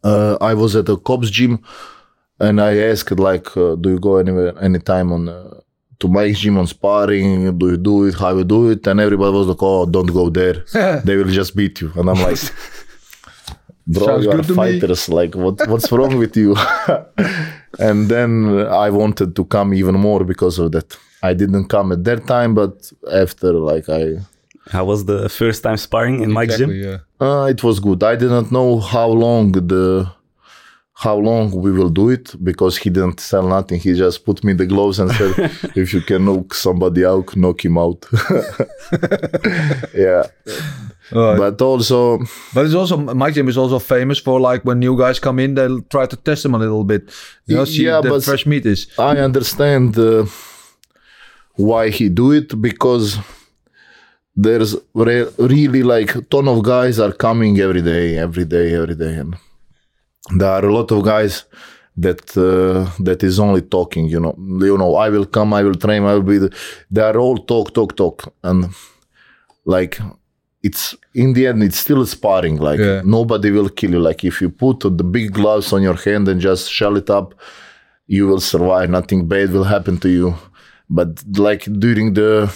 [0.03, 1.63] uh, I was at a cops gym,
[2.41, 5.61] and I asked like, uh, "Do you go anywhere anytime on uh,
[6.01, 7.59] to my gym on sparring?
[7.59, 8.15] Do you do it?
[8.15, 10.65] How you do it?" And everybody was like, "Oh, don't go there.
[11.05, 12.39] they will just beat you." And I'm like.
[13.89, 14.57] Bro, Sounds you are to me.
[14.57, 15.09] fighters.
[15.09, 16.57] Like, what, what's wrong with you?
[17.79, 18.31] and then
[18.87, 20.97] I wanted to come even more because of that.
[21.23, 24.03] I didn't come at that time, but after, like, I
[24.71, 26.71] How was the first time sparring in Mike's gym?
[26.73, 26.99] yeah.
[27.21, 28.03] uh, it was good.
[28.03, 30.11] I didn't know how long the
[30.99, 33.79] how long we will do it because he didn't sell nothing.
[33.79, 35.33] He just put me the gloves and said,
[35.77, 38.07] "If you can knock somebody out, knock him out."
[39.95, 40.23] yeah,
[41.11, 42.19] but also
[42.55, 45.55] But it's also my gym is also famous for like when new guys come in,
[45.55, 47.11] they'll try to test them a little bit.
[47.47, 48.87] You know, see Yeah, the but- fresh meat is.
[48.99, 50.25] I understand uh,
[51.57, 53.19] why he do it because
[54.35, 58.95] there's re- really like a ton of guys are coming every day, every day, every
[58.95, 59.37] day, and
[60.35, 61.45] there are a lot of guys
[61.97, 64.09] that uh, that is only talking.
[64.09, 66.39] You know, you know, I will come, I will train, I will be.
[66.39, 66.55] The,
[66.91, 68.67] they are all talk, talk, talk, and
[69.65, 69.99] like
[70.63, 73.03] it's in the end it's still sparring like Yeah.
[73.05, 76.41] nobody will kill you like if you put the big gloves on your hand and
[76.41, 77.35] just shell it up
[78.07, 80.35] you will survive nothing bad will happen to you
[80.89, 82.51] but like during the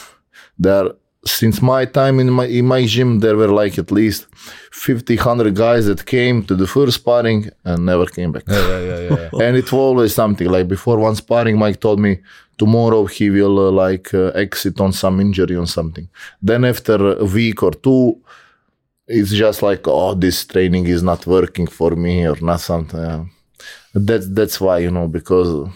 [0.59, 0.89] there
[1.25, 4.27] since my time in my in my gym there were like at least
[4.73, 8.99] 50 100 guys that came to the first sparring and never came back Yeah, yeah,
[9.01, 9.29] yeah.
[9.33, 9.43] yeah.
[9.45, 12.21] and it was always something like before one sparring mike told me
[12.57, 16.09] tomorrow he will uh, like uh, exit on some injury on something
[16.41, 18.19] then after a week or two
[19.07, 23.25] it's just like oh this training is not working for me or not something uh,
[23.95, 25.69] that's that's why you know because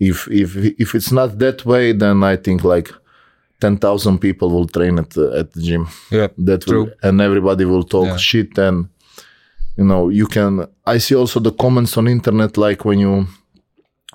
[0.00, 2.90] if if if it's not that way then i think like
[3.60, 6.28] 10,000 people will train at the, at the gym yeah.
[6.38, 6.92] that will, True.
[7.02, 8.16] and everybody will talk Yeah.
[8.16, 8.88] shit and
[9.78, 13.26] you know you can i see also the comments on internet like when you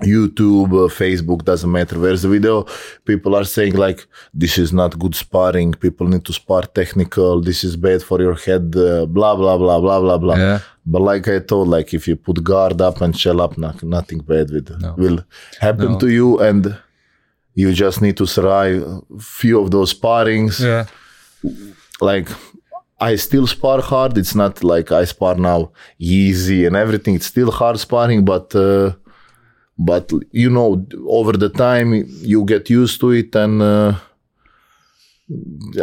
[0.01, 2.65] youtube uh, facebook doesn't matter where's the video
[3.05, 7.63] people are saying like this is not good sparring people need to spar technical this
[7.63, 10.59] is bad for your head uh, blah blah blah blah blah blah Yeah.
[10.85, 14.19] but like i told like if you put guard up and shell up no, nothing
[14.19, 15.19] bad with will
[15.61, 15.99] happen No.
[15.99, 16.75] to you and
[17.55, 20.85] you just need to survive a few of those sparrings Yeah.
[22.01, 22.29] like
[23.09, 24.17] I still spar hard.
[24.17, 27.13] It's not like I spar now easy and everything.
[27.15, 28.93] It's still hard sparring, but uh,
[29.77, 30.85] but you know,
[31.19, 31.89] over the time
[32.31, 33.95] you get used to it, and uh,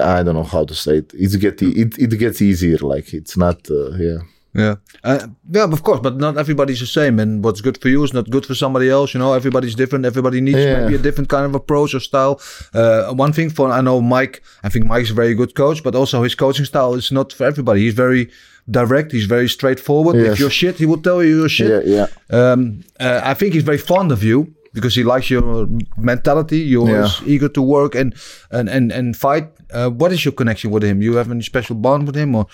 [0.01, 1.13] I don't know how to say it.
[1.15, 2.79] It's get it it gets easier.
[2.79, 4.19] Like it's not uh, yeah.
[4.55, 4.75] Yeah.
[5.03, 7.19] Uh, yeah, of course, but not everybody's the same.
[7.19, 9.15] And what's good for you is not good for somebody else.
[9.15, 10.05] You know, everybody's different.
[10.05, 10.81] Everybody needs Yeah.
[10.83, 12.39] maybe a different kind of approach or style.
[12.75, 15.95] Uh, one thing for, I know Mike, I think Mike's a very good coach, but
[15.95, 17.81] also his coaching style is not for everybody.
[17.85, 18.29] He's very
[18.71, 19.11] direct.
[19.13, 20.17] He's very straightforward.
[20.17, 20.39] If Yes.
[20.39, 21.87] you're shit, he will tell you you're shit.
[21.87, 22.53] Yeah, yeah.
[22.53, 26.59] Um, uh, I think he's very fond of you because he likes your mentality.
[26.59, 27.09] You're Yeah.
[27.27, 28.15] eager to work and
[28.51, 29.47] and and, and fight.
[29.73, 31.01] Uh, what is your connection with him?
[31.03, 32.47] You have any special bond with him, or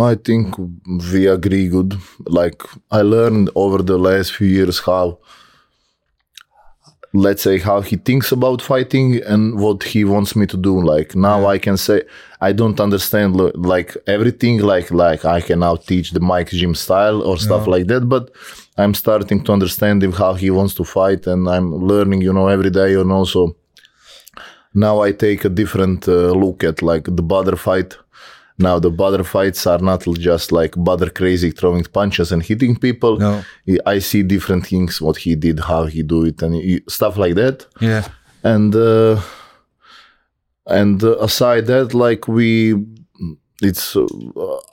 [0.00, 0.56] I think
[1.12, 1.98] we agree good.
[2.26, 5.18] Like I learned over the last few years how,
[7.12, 10.80] let's say, how he thinks about fighting and what he wants me to do.
[10.80, 12.02] Like now, I can say
[12.40, 14.60] I don't understand like everything.
[14.60, 18.30] Like like I can now teach the Mike gym style or stuff like that, but.
[18.78, 22.48] I'm starting to understand him how he wants to fight, and I'm learning, you know,
[22.48, 22.94] every day.
[22.94, 23.54] And also,
[24.72, 27.98] now I take a different uh, look at like the Badr fight.
[28.62, 33.18] Now the Badr fights are not just like Badr crazy throwing punches and hitting people.
[33.18, 33.44] No.
[33.94, 36.54] I see different things, what he did, how he do it, and
[36.88, 37.66] stuff like that.
[37.80, 38.04] yeah,
[38.44, 39.20] And uh,
[40.66, 42.74] and aside that, like we,
[43.60, 44.06] it's uh,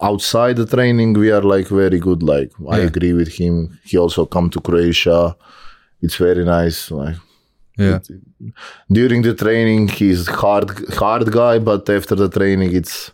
[0.01, 2.21] outside the training, we are like very good.
[2.23, 3.79] Like I agree with him.
[3.83, 5.35] He also come to Croatia.
[6.01, 6.91] It's very nice.
[6.91, 7.15] Like
[7.77, 7.99] yeah,
[8.91, 13.11] during the training he's hard hard guy but after the training it's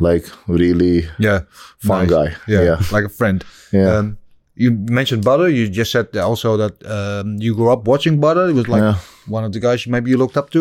[0.00, 1.40] like really yeah,
[1.78, 2.10] fun Nice.
[2.10, 3.44] guy yeah, yeah like a friend.
[3.72, 4.18] yeah Um,
[4.54, 5.48] you mentioned Badr.
[5.48, 8.48] You just said also that um, you grew up watching Badr.
[8.50, 8.96] It was like Yeah.
[9.28, 10.60] one of the guys maybe you looked up to.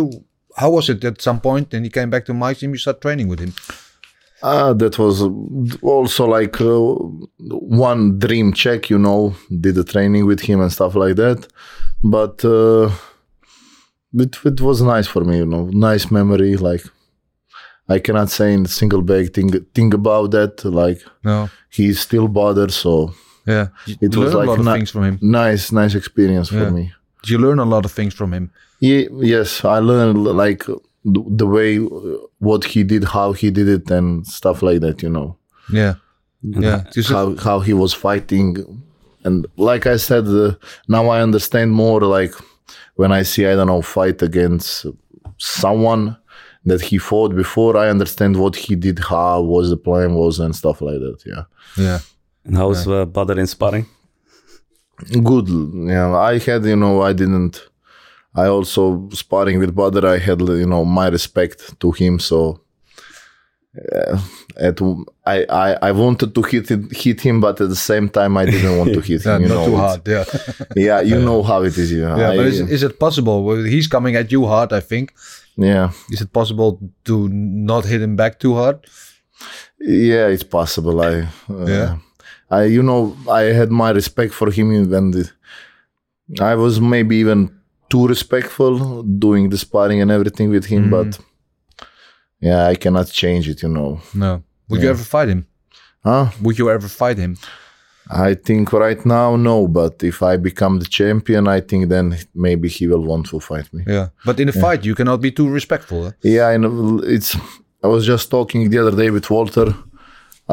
[0.55, 1.69] How was it at some point?
[1.71, 2.71] Then he came back to my team.
[2.73, 3.53] You started training with him.
[4.43, 5.21] Ah, that was
[5.81, 6.93] also like uh,
[7.87, 11.47] one dream check you know did the training with him and stuff like that
[12.03, 12.87] but uh,
[14.13, 16.83] it, it was nice for me you know nice memory like
[17.89, 22.71] i cannot say in single bag thing, thing about that like No, he's still bothered
[22.71, 23.13] so
[23.45, 23.67] yeah,
[24.01, 25.19] It was like a lot of things from him.
[25.21, 26.65] nice nice experience Yeah.
[26.65, 26.91] for me
[27.23, 28.45] Did you learn a lot of things from him?
[28.79, 30.63] Ye- yes, I learned like
[31.39, 31.77] the, way
[32.47, 35.01] what he did, how he did it, and stuff like that.
[35.03, 35.29] You know
[35.79, 35.93] Yeah.
[36.65, 36.79] Yeah.
[37.15, 38.47] How how he was fighting,
[39.25, 40.51] and like I said, uh,
[40.87, 42.01] now I understand more.
[42.19, 42.33] Like
[42.99, 44.85] when I see I don't know fight against
[45.37, 46.17] someone
[46.67, 50.55] that he fought before, I understand what he did, how was the plan was, and
[50.55, 51.19] stuff like that.
[51.25, 51.43] Yeah.
[51.77, 51.99] yeah.
[52.45, 53.85] And how's uh, Badr in sparring?
[55.23, 57.69] good yeah i had you know i didn't
[58.35, 62.59] i also sparring with Badr, i had you know my respect to him so
[63.95, 64.17] uh,
[64.67, 64.77] at
[65.25, 68.45] I, I i wanted to hit it, hit him but at the same time i
[68.45, 70.01] didn't want to hit Yeah, him you not know too hard.
[70.15, 70.25] Yeah.
[70.87, 73.37] yeah you know how it is yeah Yeah, I- but is, is it possible?
[73.47, 75.05] Well, he's coming at you hard, I think.
[75.71, 76.71] yeah Is it possible
[77.07, 77.15] to
[77.73, 78.77] not hit him back too hard?
[79.79, 81.13] yeah it's possible i
[81.49, 81.91] uh, Yeah.
[82.59, 83.01] i you know
[83.41, 85.23] i had my respect for him when the,
[86.51, 87.39] i was maybe even
[87.91, 88.73] too respectful
[89.25, 90.97] doing the sparring and everything with him Mm-hmm.
[91.11, 91.19] but
[92.39, 94.43] yeah i cannot change it you know No.
[94.69, 95.45] Would you ever fight him?
[96.03, 97.37] huh Would you ever fight him?
[98.09, 102.67] i think right now no but if i become the champion i think then maybe
[102.69, 104.07] he will want to fight me Yeah.
[104.25, 105.99] But in a fight, you cannot be too respectful.
[106.05, 106.11] huh?
[106.23, 107.35] yeah i know it's
[107.83, 109.67] i was just talking the other day with walter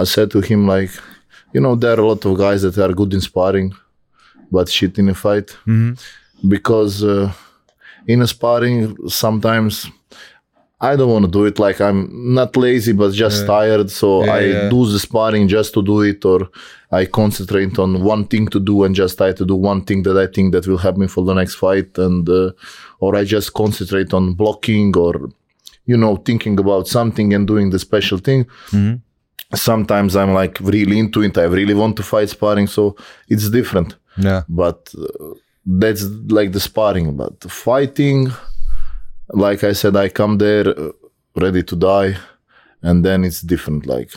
[0.02, 0.90] i said to him like
[1.54, 3.72] you know there are a lot of guys that are good in sparring
[4.50, 5.48] but shit in a fight
[6.54, 7.32] because uh,
[8.06, 9.86] in a sparring sometimes
[10.80, 14.34] i don't want to do it like i'm not lazy but just tired so Yeah,
[14.34, 14.68] i yeah.
[14.68, 16.48] do the sparring just to do it or
[16.90, 20.16] i concentrate on one thing to do and just try to do one thing that
[20.16, 22.50] i think that will help me for the next fight and uh,
[23.00, 25.30] or i just concentrate on blocking or
[25.86, 28.44] you know thinking about something and doing the special thing
[29.54, 32.96] sometimes i'm like really into it i really want to fight sparring so
[33.28, 34.42] it's different Yeah.
[34.48, 35.34] but uh,
[35.66, 36.02] that's
[36.38, 38.30] like the sparring but fighting
[39.34, 40.90] like i said i come there uh,
[41.36, 42.16] ready to die
[42.82, 44.10] and then it's different like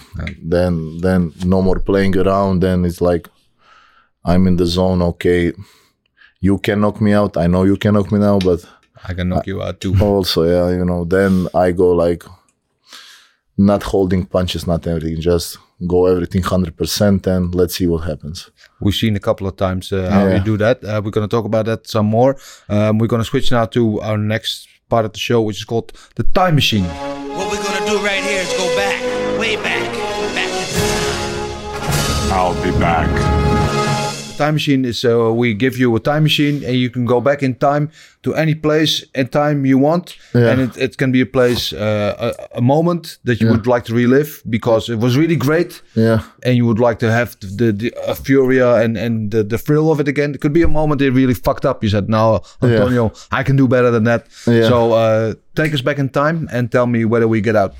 [0.43, 3.27] then then no more playing around then it's like
[4.25, 5.51] i'm in the zone okay
[6.41, 8.60] you can knock me out i know you can knock me now but
[9.10, 9.95] I can knock you out too.
[10.01, 12.23] also yeah you know then i go like
[13.58, 18.49] not holding punches not everything just go everything 100% and let's see what happens
[18.80, 20.36] We've seen a couple of times uh, how Yeah.
[20.38, 20.84] you do that.
[20.84, 22.38] Uh, we're going to talk about that some more.
[22.69, 25.65] Um, we're going to switch now to our next part of the show, which is
[25.65, 26.86] called the time machine.
[26.86, 29.02] What we're gonna do right here is go back,
[29.39, 29.84] way back,
[30.34, 32.34] back to time.
[32.34, 33.37] I'll be back.
[34.38, 37.41] Time machine is uh, we give you a time machine and you can go back
[37.43, 37.89] in time
[38.23, 40.15] to any place and time you want.
[40.34, 40.50] Yeah.
[40.52, 43.54] and it, it can be a place uh, a, a moment that you Yeah.
[43.54, 45.82] would like to relive because it was really great.
[45.95, 46.19] Yeah.
[46.43, 49.91] And you would like to have the, the uh, furia and, and the, the thrill
[49.91, 50.34] of it again.
[50.36, 51.84] It could be a moment they really fucked up.
[51.84, 54.21] You said now antonio i can do better than that.
[54.45, 54.69] Yeah.
[54.69, 57.73] so uh, take us back in time and tell me whether we get out.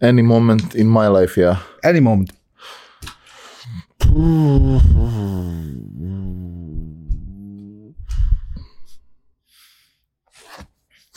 [0.00, 1.56] Any moment in my life yeah.
[1.84, 2.30] Any moment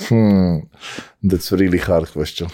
[0.08, 0.60] hmm.
[1.24, 2.48] that's a really hard question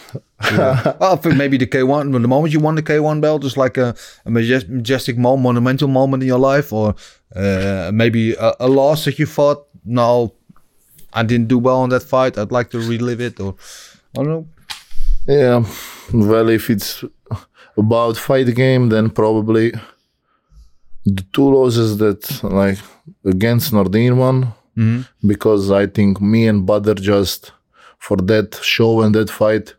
[0.51, 3.77] Well, I think maybe the K1, the moment you won the K1 belt is like
[3.77, 3.89] a,
[4.25, 6.95] a majes- majestic moment, monumental moment in your life, or
[7.35, 9.67] uh, maybe a, a loss that you fought.
[9.85, 10.33] No,
[11.13, 12.39] I didn't do well on that fight.
[12.39, 13.55] I'd like to relive it, or
[14.17, 14.47] I don't know.
[15.27, 15.63] yeah
[16.13, 17.03] well if it's
[17.77, 19.71] about fight game then probably
[21.05, 22.77] the two losses that like
[23.25, 24.53] against Nordin one
[25.25, 27.51] because I think me and Badr just
[27.99, 29.73] for that show and that fight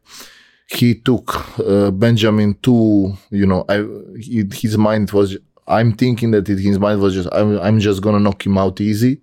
[0.69, 3.79] he took uh, Benjamin to you know I
[4.19, 8.03] he, his mind was I'm thinking that it, his mind was just I'm, I'm just
[8.03, 9.21] gonna knock him out easy.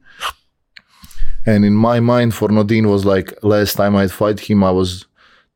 [1.46, 5.06] And in my mind for Nordin was like last time I'd fight him I was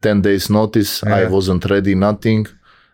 [0.02, 2.48] 10 days notice I wasn't ready nothing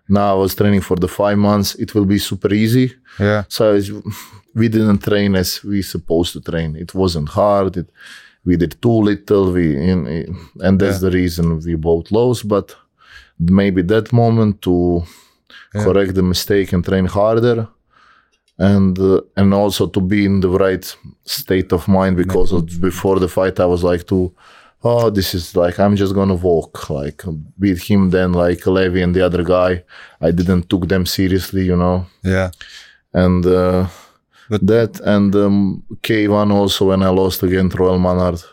[0.10, 2.88] now I was training for the five months it will be super easy
[3.20, 3.64] Yeah, so
[4.56, 6.76] we didn't train as we supposed to train.
[6.76, 7.78] It wasn't hard.
[7.78, 7.90] It,
[8.46, 9.52] we did too little.
[9.52, 10.00] We in,
[10.66, 12.48] and that's the reason we both lost.
[12.48, 12.76] But
[13.62, 15.04] maybe that moment to
[15.84, 17.68] correct the mistake and train harder,
[18.58, 20.86] and uh, and also to be in the right
[21.26, 24.34] state of mind because of, before the fight I was like too.
[24.84, 27.22] Oh, this is like I'm just gonna walk, like
[27.60, 28.10] beat him.
[28.12, 29.84] Then like Levy and the other guy,
[30.22, 32.52] I didn't took them seriously, you know yeah,
[33.14, 33.88] and uh,
[34.50, 38.44] But- that and um, K1 also when I lost against Roel Mannaart,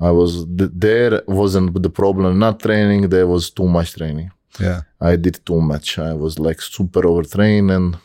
[0.00, 4.30] I was th- there wasn't the problem not training there was too much training.
[4.58, 5.98] yeah, I did too much.
[5.98, 7.96] I was like super overtrained and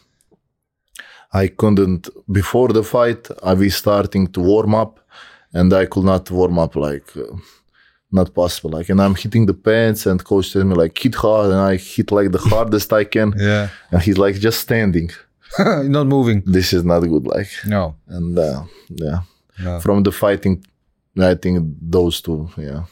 [1.34, 3.28] I couldn't before the fight.
[3.44, 5.00] I was starting to warm up,
[5.58, 7.36] and I could not warm up like uh,
[8.12, 8.72] not possible.
[8.78, 11.76] Like, and I'm hitting the pads, and coach tells me like hit hard, and I
[11.78, 13.68] hit like the hardest I can, Yeah.
[13.92, 15.10] and he's like just standing.
[15.96, 16.40] Not moving.
[16.46, 17.26] This is not good.
[17.36, 17.96] Like, No.
[18.08, 18.64] and uh,
[19.04, 19.20] yeah,
[19.64, 19.80] No.
[19.80, 20.56] from the fighting,
[21.32, 21.56] I think
[21.98, 22.84] those two, yeah.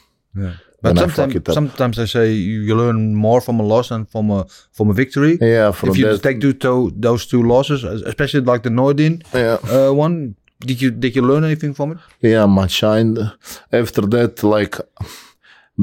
[0.42, 0.54] Yeah.
[0.80, 1.54] But I sometimes, up.
[1.54, 4.44] sometimes they say you, you learn more from a loss than from a
[4.76, 5.34] from a victory.
[5.40, 9.22] Yeah, from if you that, take two, to, those two losses, especially like the Nordin
[9.32, 9.56] yeah.
[9.74, 10.36] uh, one,
[10.68, 11.98] did you did you learn anything from it?
[12.20, 12.82] Yeah, much.
[12.82, 13.32] And
[13.72, 14.76] after that, like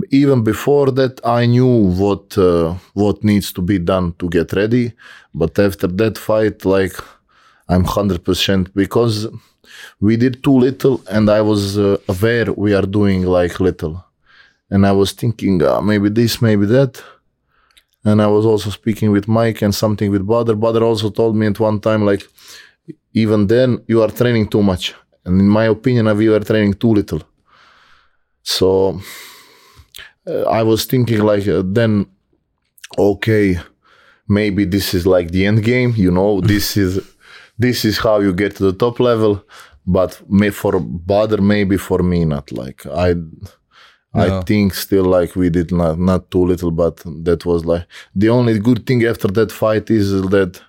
[0.10, 4.94] even before that, I knew what uh, what needs to be done to get ready.
[5.34, 6.96] But after that fight, like
[7.68, 9.28] I'm hundred percent because
[10.00, 13.96] we did too little, and I was uh, aware we are doing like little,
[14.70, 17.02] and I was thinking uh, maybe this, maybe that.
[18.04, 20.56] And I was also speaking with Mike and something with Badr.
[20.56, 22.28] Badr also told me at one time, like,
[23.14, 24.94] even then you are training too much.
[25.26, 27.22] And in my opinion, we were training too little.
[28.44, 29.00] So
[30.28, 32.08] uh, I was thinking, like, uh, then,
[32.98, 33.60] okay,
[34.28, 35.94] maybe this is like the end game.
[35.96, 37.00] You know, this is
[37.58, 39.44] this is how you get to the top level.
[39.86, 43.16] But may for Badr, maybe for me, not like I.
[44.14, 44.40] No.
[44.40, 48.28] I think still like we did not not too little, but that was like the
[48.28, 50.60] only good thing after that fight is that,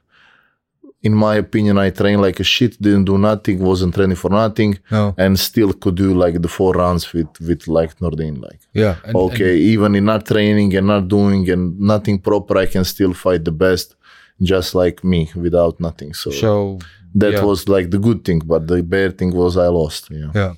[1.03, 4.79] in my opinion, I trained like a shit, didn't do nothing, wasn't training for nothing,
[4.91, 5.15] No.
[5.19, 8.41] and still could do like the four rounds with with like Nordin.
[8.41, 8.97] Like Yeah.
[9.05, 13.13] And, okay, even in not training and not doing and nothing proper, I can still
[13.15, 13.97] fight the best,
[14.41, 16.15] just like me without nothing.
[16.15, 16.79] So, so
[17.15, 17.45] that yeah.
[17.45, 20.09] was like the good thing, but the bad thing was I lost.
[20.11, 20.31] Yeah.
[20.35, 20.53] Yeah.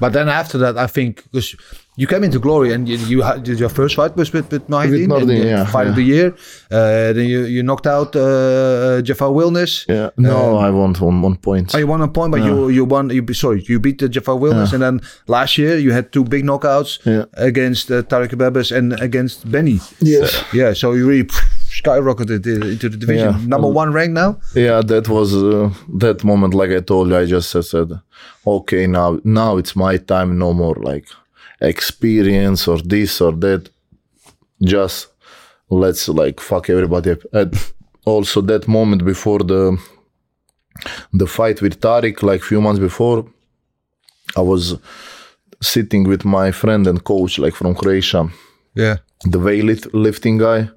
[0.00, 1.56] But then after that, I think because
[1.96, 4.90] you came into glory and you, you did your first fight was with with Nordin,
[4.92, 6.28] With Nordin, yeah, fight of the year.
[6.70, 9.84] Uh, then you you knocked out uh, uh, Jafar Wilnis.
[9.88, 10.10] Yeah.
[10.16, 11.74] No, I won one one point.
[11.74, 13.10] Oh, you won a point, but you you won.
[13.10, 16.22] You be- sorry, you beat the Jafar Wilnis, and then last year you had two
[16.24, 17.24] big knockouts Yeah.
[17.34, 19.80] against uh, Tarik Khbabez and against Benny.
[20.00, 20.44] Yes.
[20.54, 21.28] Yeah, so you really
[21.82, 23.32] skyrocketed into the division.
[23.34, 23.46] Yeah.
[23.46, 24.30] Number one rank now.
[24.54, 26.54] Yeah, that was uh, that moment.
[26.54, 27.90] Like I told you, I just said, said,
[28.46, 30.38] okay, now now it's my time.
[30.38, 31.06] No more like
[31.60, 33.70] experience or this or that.
[34.62, 35.08] Just
[35.70, 37.20] let's like fuck everybody up.
[37.32, 37.54] And
[38.04, 39.78] also that moment before the
[41.12, 43.24] the fight with Tariq, like few months before,
[44.36, 44.76] I was
[45.60, 48.28] sitting with my friend and coach, like from Croatia
[48.74, 48.96] Yeah.
[49.24, 50.68] the weight lifting guy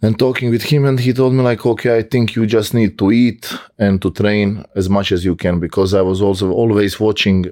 [0.00, 2.96] and talking with him and he told me like okay i think you just need
[2.98, 7.00] to eat and to train as much as you can because i was also always
[7.00, 7.46] watching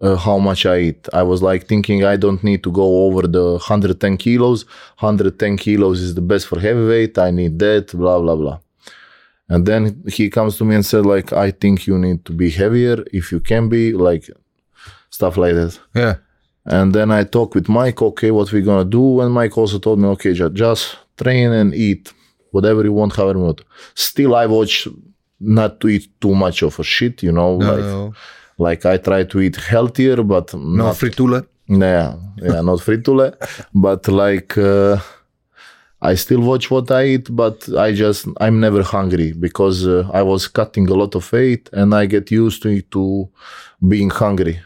[0.00, 1.08] uh, how much i eat.
[1.12, 4.64] I was like thinking i don't need to go over the 110 kilos.
[4.98, 8.58] 110 kilos is the best for heavyweight i need that blah blah blah.
[9.48, 12.50] And then he comes to me and said like i think you need to be
[12.50, 14.28] heavier if you can be like
[15.10, 15.78] stuff like that.
[15.94, 16.16] Yeah.
[16.64, 19.20] and then I talked with Mike, okay, what we're gonna do.
[19.20, 22.12] And Mike also told me, okay, just train and eat
[22.54, 23.60] whatever you want, however you want.
[23.94, 24.74] Still, I watch
[25.40, 27.50] not to eat too much of a shit, you know.
[27.58, 28.12] No, like, no,
[28.66, 31.46] like I try to eat healthier, but no not, fritule.
[31.68, 32.14] yeah,
[32.46, 33.24] yeah, not fritule,
[33.86, 34.96] but like uh,
[36.00, 37.56] I still watch what I eat, but
[37.86, 41.94] I just I'm never hungry because uh, I was cutting a lot of weight and
[41.94, 43.28] I get used to it to
[43.92, 44.56] being hungry,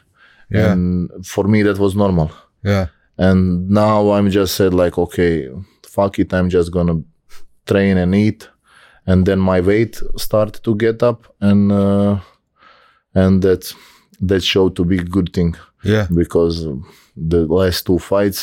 [0.50, 0.72] Yeah.
[0.72, 2.30] and for me that was normal
[2.72, 2.86] Yeah.
[3.28, 3.40] and
[3.82, 5.34] now i'm just said like okay
[5.96, 6.96] fuck it i'm just gonna
[7.70, 8.40] train and eat
[9.08, 9.94] and then my weight
[10.26, 12.14] started to get up and uh,
[13.22, 13.62] and that
[14.28, 15.50] that showed to be a good thing
[15.92, 16.06] Yeah.
[16.20, 16.56] because
[17.30, 18.40] the last two fights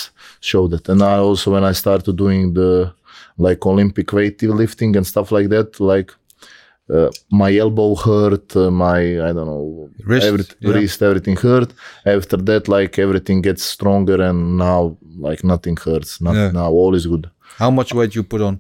[0.50, 2.72] showed that and i also when i started doing the
[3.46, 6.10] like olympic weightlifting and stuff like that like
[6.96, 7.10] uh,
[7.44, 10.74] my elbow hurt uh, my i don't know Wrist, every- yeah.
[10.76, 11.70] wrist everything hurt
[12.06, 14.82] after that like everything gets stronger and now
[15.28, 16.52] like nothing hurts not Yeah.
[16.52, 17.26] now all is good
[17.58, 18.60] How much weight you put on?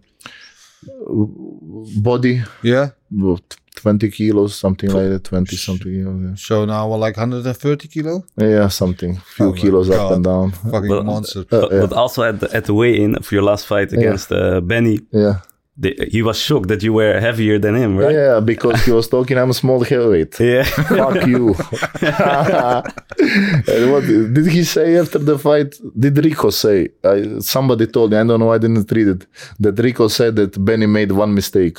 [2.01, 2.89] body Yeah.
[3.23, 3.37] uh,
[3.75, 8.23] 20 kilos something like that 20 something kilos, So now we're like 130 kilo.
[8.37, 8.47] yeah.
[8.49, 11.45] yeah something few Oh my kilos up and down Fucking But- monster.
[11.49, 14.99] But, but also at the, at the weigh-in of your last fight against uh, Benny,
[15.11, 15.39] yeah
[15.75, 18.13] the, he was shocked that you were heavier than him, right?
[18.13, 20.63] yeah because he was talking i'm a small heavyweight Yeah.
[20.99, 21.55] Fuck you.
[23.73, 24.03] And what
[24.37, 25.75] did he say after the fight?
[25.97, 26.89] Did Rico say?
[27.03, 29.25] I, somebody told me, I don't know, I didn't read it,
[29.59, 31.77] that Rico said that Benny made one mistake.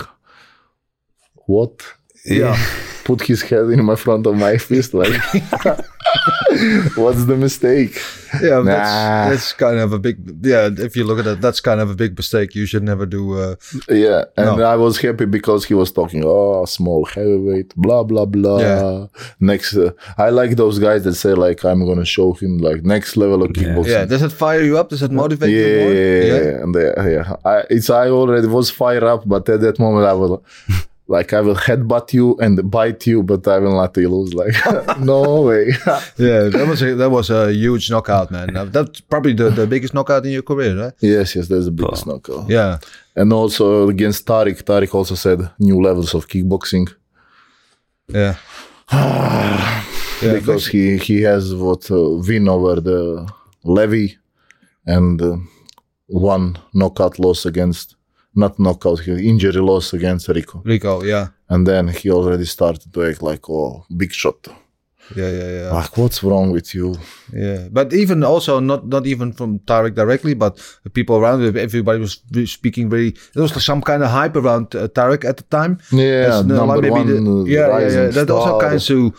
[1.47, 1.83] What?
[2.25, 2.57] Yeah.
[3.05, 5.13] Put his head in my front of my fist, like.
[6.97, 8.01] What's the mistake?
[8.43, 8.63] Yeah, Nah.
[8.65, 10.17] that's, that's kind of a big.
[10.45, 12.55] Yeah, if you look at it, that's kind of a big mistake.
[12.55, 13.39] You should never do.
[13.39, 13.57] Uh,
[13.89, 14.63] Yeah, and No.
[14.65, 18.61] I was happy because he was talking, oh, small heavyweight, blah blah blah.
[18.61, 19.07] Yeah.
[19.41, 23.17] Next, uh, I like those guys that say like, I'm gonna show him like next
[23.17, 23.87] level of kickboxing.
[23.89, 24.89] yeah, does it fire you up?
[24.91, 25.93] Does it motivate yeah, you more?
[25.93, 27.37] yeah, and uh, yeah.
[27.45, 30.41] I, it's I already was fired up, but at that moment I was
[31.07, 34.33] like, I will headbutt you and bite you, but I will not lose.
[34.33, 34.55] Like,
[35.01, 35.67] no way.
[36.17, 36.49] yeah.
[36.49, 38.71] That was a, that was a huge knockout, man.
[38.71, 40.93] That's probably the, the biggest knockout in your career, right?
[41.01, 42.49] yes, yes, that's the biggest knockout.
[42.49, 42.79] Yeah,
[43.17, 46.89] And also against Tariq, Tariq also said new levels of kickboxing.
[48.09, 48.37] yeah.
[48.93, 53.27] yeah, because he he has what uh, win over the
[53.65, 54.19] Levy
[54.87, 55.37] and uh,
[56.07, 57.97] one knockout loss against
[58.35, 63.23] not knockout injury loss against Rico Rico, yeah, and then he already started to act
[63.23, 64.49] like oh big shot
[65.15, 65.71] yeah, yeah, yeah.
[65.73, 66.97] like what's wrong with you
[67.33, 71.57] Yeah, but even also not not even from Tarek directly, but the people around him.
[71.57, 73.11] Everybody was speaking very.
[73.35, 75.73] There was some kind of hype around uh, Tarek at the time.
[75.93, 78.09] yeah That's number like maybe one the- uh, yeah, yeah, yeah.
[78.17, 79.15] That also kind of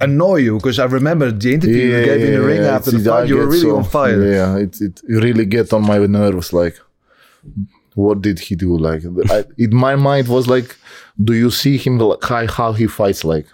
[0.00, 2.98] annoy you because I remember the interview you gave in the ring Yeah, after the
[2.98, 3.28] I fight.
[3.28, 4.20] You were really so- on fire.
[4.36, 4.94] Yeah, it it
[5.24, 6.52] really get on my nerves.
[6.52, 6.76] Like,
[8.00, 8.76] what did he do?
[8.76, 10.76] Like, I, in my mind was like,
[11.22, 13.24] do you see him like how, how he fights?
[13.24, 13.46] Like,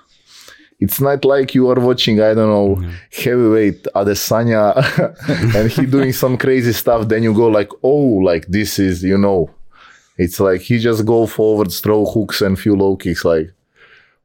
[0.79, 2.21] it's not like you are watching.
[2.21, 2.91] I don't know mm-hmm.
[3.13, 4.67] heavyweight Adesanya,
[5.57, 7.09] and he doing some crazy stuff.
[7.09, 9.51] Then you go like, oh, like this is you know.
[10.19, 13.25] It's like he just go forward, throw hooks and few low kicks.
[13.25, 13.53] Like,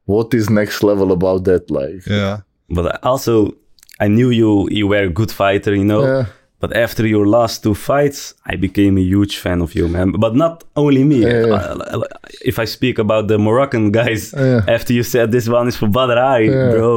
[0.06, 1.70] what is next level about that?
[1.70, 3.54] Like, Yeah, But also,
[4.00, 6.04] I knew you you were a good fighter, you know.
[6.04, 6.26] Yeah.
[6.62, 8.20] But after your last two fights,
[8.52, 10.08] I became a huge fan of you, man.
[10.24, 11.18] But not only me.
[11.22, 11.56] Yeah.
[11.56, 12.02] Uh,
[12.50, 14.76] if I speak about the Moroccan guys, Yeah.
[14.76, 16.92] after you said this one is for Badr Hari, bro,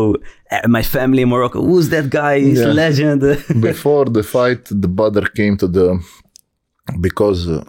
[0.51, 2.35] uh, my family in Morocco, who's that guy?
[2.47, 3.21] He's a legend.
[3.71, 5.87] before the fight, the Badr came to the
[7.07, 7.63] because uh,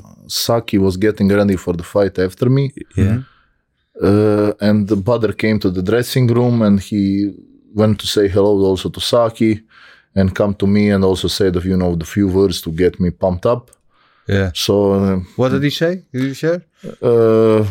[0.45, 2.65] Saki was getting ready for the fight after me,
[3.03, 3.19] yeah.
[4.09, 7.03] uh, and the Badr came to the dressing room and he
[7.81, 9.53] went to say hello also to Saki,
[10.19, 13.11] and come to me and also said you know the few words to get me
[13.11, 13.71] pumped up.
[14.29, 14.51] yeah.
[14.55, 15.93] So uh, What did he say?
[16.13, 16.61] Did you share?
[17.03, 17.65] uh,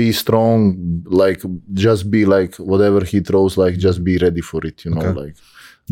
[0.00, 1.40] be strong, like
[1.72, 5.20] just be like whatever he throws, like just be ready for it, you know, Okay.
[5.22, 5.36] like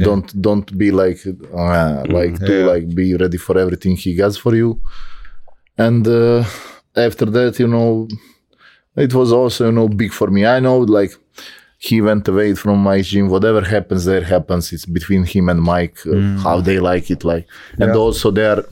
[0.07, 2.67] don't don't be like uh, like to Yeah.
[2.73, 4.81] like be ready for everything he gets for you.
[5.87, 6.45] And uh,
[6.97, 8.09] after that, you know,
[8.97, 10.41] it was also you know big for me.
[10.57, 11.13] I know like
[11.79, 13.29] he went away from my gym.
[13.29, 14.73] Whatever happens there happens.
[14.73, 17.25] It's between him and Mike uh, how they like it.
[17.25, 17.47] Like
[17.79, 17.97] and Yeah.
[17.97, 18.65] also they're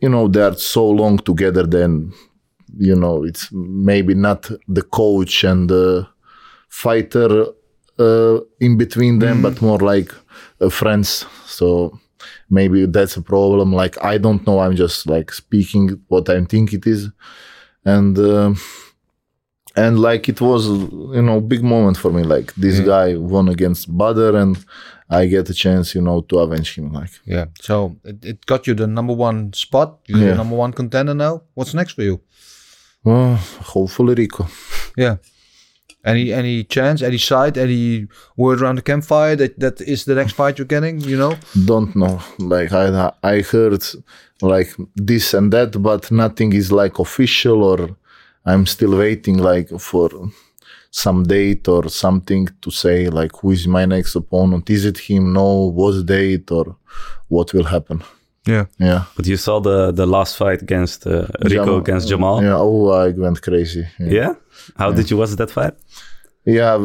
[0.00, 1.64] you know they're so long together.
[1.66, 2.12] Then
[2.76, 6.06] you know it's maybe not the coach and the
[6.68, 7.46] fighter
[7.98, 10.12] uh, in between them, but more like
[10.60, 11.24] uh, friends.
[11.46, 11.98] So
[12.50, 13.72] maybe that's a problem.
[13.72, 14.58] Like I don't know.
[14.60, 17.10] I'm just like speaking what I think it is,
[17.84, 18.18] and.
[19.76, 22.86] And like it was you know big moment for me like this mm.
[22.86, 24.56] guy won against Badr and
[25.10, 27.46] I get a chance you know to avenge him like Yeah.
[27.60, 29.98] So it, it got you the number one spot.
[30.06, 30.34] You're the Yeah.
[30.34, 31.42] number one contender now.
[31.54, 32.20] What's next for you?
[33.04, 33.36] well,
[33.74, 34.46] hopefully Rico
[34.96, 35.16] Yeah.
[36.04, 38.06] Any any chance, any side, any
[38.36, 41.00] word around the campfire that that is the next fight you're getting?
[41.00, 41.34] You know?
[41.66, 43.82] don't know like I I heard
[44.40, 47.96] like this and that but nothing is like official or
[48.46, 50.10] I'm still waiting like for
[50.90, 54.70] some date or something to say like who is my next opponent?
[54.70, 55.32] Is it him?
[55.32, 55.70] No.
[55.74, 56.76] What date or
[57.28, 58.02] what will happen?
[58.46, 58.66] Yeah.
[58.78, 59.04] yeah.
[59.16, 62.42] But you saw the, the last fight against uh, Rico Jamal- against Jamal.
[62.42, 62.56] yeah.
[62.56, 63.86] Oh I went crazy.
[63.98, 64.34] Yeah?
[64.76, 65.74] How did you watch that fight?
[66.44, 66.76] yeah.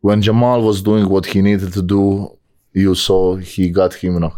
[0.00, 2.38] When jamal was doing what he needed to do
[2.74, 4.34] you saw he got him now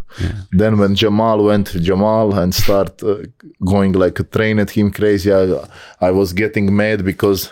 [0.53, 3.19] then when jamal went to jamal and start uh,
[3.65, 5.67] going like a train at him crazy I,
[6.01, 7.51] I was getting mad because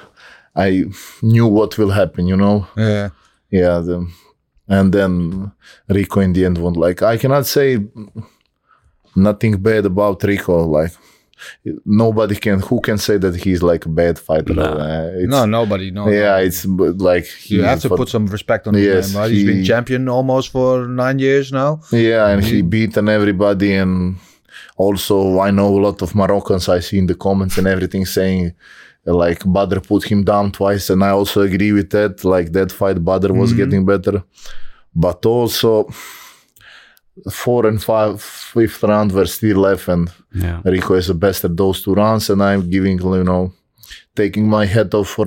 [0.57, 0.85] i
[1.23, 2.67] knew what will happen you know?
[2.77, 3.11] Yeah.
[3.51, 4.11] yeah the,
[4.69, 5.53] and then
[5.89, 6.75] rico in the end won.
[6.75, 7.79] Like i cannot say
[9.15, 10.93] nothing bad about rico like
[11.85, 15.91] nobody can who can say that he's like a bad fighter Uh, it's- No, nobody.
[15.91, 16.09] No.
[16.09, 16.47] yeah, no.
[16.47, 16.65] it's
[17.11, 19.31] like he, You have to for- put some respect on his Yes, name, right?
[19.31, 21.81] He's been champion almost for nine years now.
[21.93, 24.17] yeah, and he beaten everybody, and
[24.77, 26.69] also I know a lot of Moroccans.
[26.69, 28.53] I see in the comments and everything saying
[29.05, 32.25] like Badr put him down twice, and I also agree with that.
[32.25, 34.23] Like that fight, Badr was getting better,
[34.95, 35.89] but also
[37.31, 40.61] four and five fifth round were still left, and Yeah.
[40.65, 43.53] Rico is the best at those two rounds, and I'm giving you know
[44.15, 45.27] taking my head off for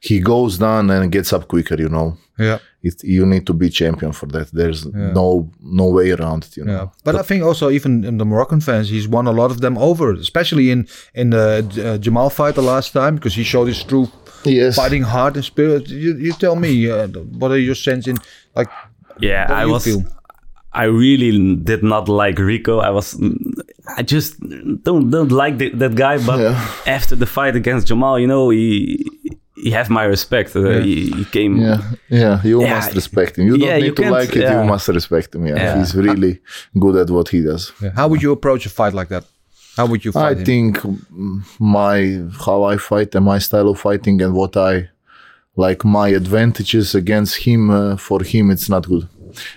[0.00, 2.16] he goes down and gets up quicker, you know.
[2.38, 2.58] Yeah.
[2.82, 4.50] It, you need to be champion for that.
[4.52, 6.56] There's no no way around it.
[6.56, 6.72] You know.
[6.72, 9.60] Yeah, but I think also even in the Moroccan fans, he's won a lot of
[9.60, 13.68] them over, especially in in the uh, Jamal fight the last time because he showed
[13.68, 14.08] his true
[14.44, 14.76] Yes.
[14.76, 15.88] fighting heart and spirit.
[15.88, 17.08] You, you tell me, uh,
[17.40, 18.16] what are your sense in
[18.54, 18.70] like?
[19.18, 19.84] Yeah, I was.
[19.84, 20.04] feel?
[20.72, 22.78] I really did not like Rico.
[22.80, 23.16] I was.
[23.96, 24.38] I just
[24.84, 26.18] don't don't like the, that guy.
[26.18, 26.56] But Yeah.
[26.86, 29.04] after the fight against Jamal, you know, he
[29.64, 30.54] he have my respect.
[30.54, 31.56] Uh, he, he came.
[31.56, 33.46] Yeah, yeah, you Yeah, must respect him.
[33.46, 34.60] You don't yeah, you need to like it, yeah.
[34.60, 35.46] you must respect him.
[35.46, 35.78] Yeah, Yeah.
[35.78, 36.40] he's really
[36.78, 37.72] good at what he does.
[37.94, 39.24] How would you approach a fight like that?
[39.78, 40.44] How would you I fight him?
[40.44, 41.98] think mm, my
[42.44, 44.88] how I fight and my style of fighting and what I
[45.56, 49.08] like my advantages against him uh, for him it's not good.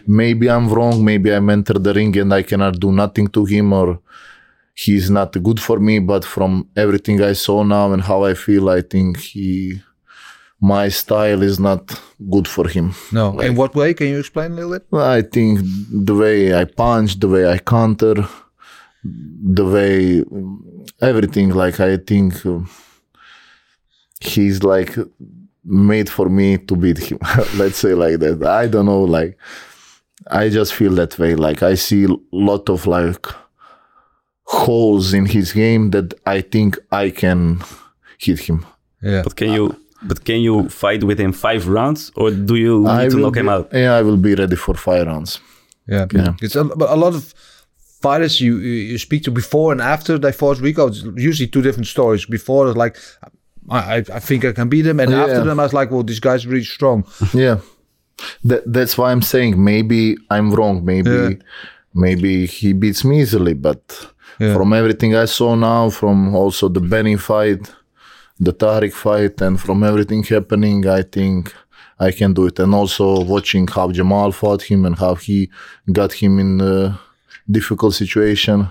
[0.08, 1.04] Maybe I'm wrong.
[1.04, 4.00] Maybe I'm entered the ring and I cannot do nothing to him or
[4.74, 6.00] he's not good for me.
[6.00, 9.82] But from everything I saw now and how I feel, I think he
[10.62, 11.82] my style is not
[12.30, 12.94] good for him.
[13.12, 13.40] No.
[13.40, 13.94] in what way?
[13.94, 14.86] Can you explain a little bit?
[14.94, 18.28] I think the way I punch, the way I counter,
[19.04, 20.24] the way
[21.02, 22.34] everything, like I think
[24.20, 24.96] he's like
[25.64, 27.20] made for me to beat him.
[27.56, 28.44] Let's say like that.
[28.44, 29.38] I don't know, like
[30.28, 31.36] I just feel that way.
[31.36, 33.26] Like I see a lot of like
[34.46, 37.62] holes in his game that I think I can
[38.18, 38.66] hit him.
[39.02, 39.22] Yeah.
[39.24, 39.76] But can you?
[40.02, 43.36] But can you fight within five rounds, or do you need I to will knock
[43.36, 43.70] him be- out?
[43.74, 45.42] Yeah, I will be ready for five rounds.
[45.88, 46.34] Yeah, Yeah.
[46.42, 47.34] It's a, but a lot of
[48.02, 50.88] fighters you you you speak to before and after they fought Rico.
[50.88, 52.26] It's usually two different stories.
[52.26, 52.96] Before it's like,
[53.70, 55.24] I I, I think I can beat him, and Yeah.
[55.24, 57.04] after them I was like, well, this guy's really strong.
[57.34, 57.58] Yeah,
[58.44, 60.84] that, that's why I'm saying maybe I'm wrong.
[60.86, 61.30] Maybe Yeah.
[61.94, 63.82] maybe he beats me easily, but
[64.40, 64.54] Yeah.
[64.56, 67.64] from everything I saw now, from also the Benny fight,
[68.40, 71.54] the Tariq fight, and from everything happening, I think
[72.00, 72.60] I can do it.
[72.60, 73.06] And also
[73.36, 75.50] watching how Jamal fought him and how he
[75.92, 76.98] got him in a
[77.58, 78.68] difficult situation.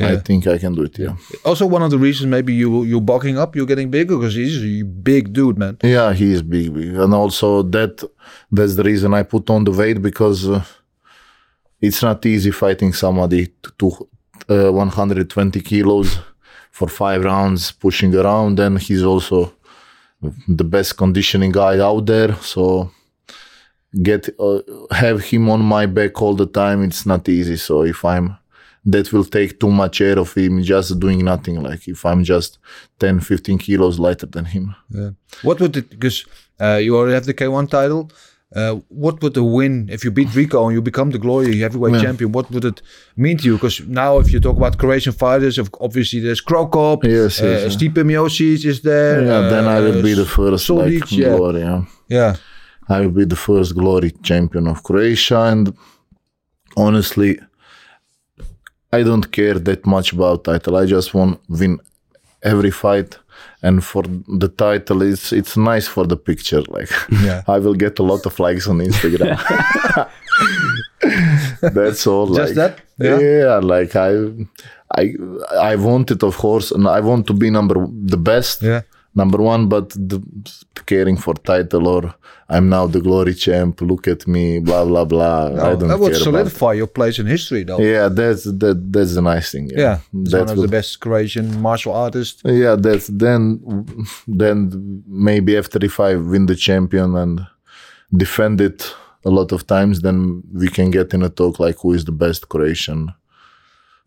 [0.00, 0.98] I think I can do it.
[0.98, 1.16] Yeah.
[1.44, 4.62] Also, one of the reasons maybe you you're bulking up, you're getting bigger because he's
[4.62, 5.76] a big dude, man.
[5.82, 8.02] Yeah, he is big, big, and also that
[8.50, 10.64] that's the reason I put on the weight because uh,
[11.80, 13.70] it's not easy fighting somebody to,
[14.48, 16.18] to uh, 120 kilos
[16.70, 18.58] for five rounds, pushing around.
[18.60, 19.52] And he's also
[20.48, 22.90] the best conditioning guy out there, so
[24.02, 26.82] get uh, have him on my back all the time.
[26.82, 27.56] It's not easy.
[27.56, 28.38] So if I'm
[28.84, 32.58] that will take too much air of him just doing nothing like if i'm just
[32.98, 35.10] 10 15 kilos lighter than him yeah.
[35.42, 36.26] What would it because
[36.60, 38.10] uh, you already have the K1 title?
[38.54, 41.94] Uh, what would the win if you beat Rico and you become the glory heavyweight
[41.94, 42.02] Yeah.
[42.02, 42.32] champion?
[42.32, 42.82] What would it
[43.16, 43.54] mean to you?
[43.54, 47.46] Because now, if you talk about Croatian fighters, of obviously there's Cro Cop, Yes, uh,
[47.46, 47.72] yes, yeah.
[47.78, 49.22] Stipe Miocic is there.
[49.24, 51.36] Yeah, then I will be the uh, first like, yeah.
[51.36, 51.60] glory.
[51.60, 51.84] Yeah.
[52.08, 52.36] Yeah,
[52.88, 55.74] I will be the first glory champion of Croatia, and
[56.76, 57.40] honestly,
[58.92, 60.76] I don't care that much about title.
[60.76, 61.80] I just want win
[62.42, 63.18] every fight,
[63.62, 64.02] and for
[64.40, 66.62] the title, it's it's nice for the picture.
[66.68, 66.90] Like
[67.24, 67.42] Yeah.
[67.48, 69.38] I will get a lot of likes on Instagram.
[71.74, 72.26] That's all.
[72.34, 72.80] Just like, that?
[72.98, 73.18] Yeah.
[73.18, 73.56] Yeah.
[73.56, 74.10] like I,
[74.96, 75.14] I,
[75.72, 78.82] I wanted, of course, and I want to be number the best yeah.
[79.14, 80.22] Number one, but the,
[80.86, 82.14] caring for title or
[82.48, 83.80] I'm now the glory champ.
[83.80, 85.46] Look at me, blah blah blah.
[85.46, 87.78] I don't that would care about solidify your place in history, though.
[87.80, 88.76] Yeah, that's that.
[88.92, 89.70] That's the nice thing.
[89.74, 92.42] Yeah, he's that one of will- the best Croatian martial artists.
[92.44, 93.86] Yeah, that's then.
[94.26, 97.46] Then maybe after if I win the champion and
[98.14, 98.94] defend it
[99.24, 102.12] a lot of times, then we can get in a talk like who is the
[102.12, 103.14] best Croatian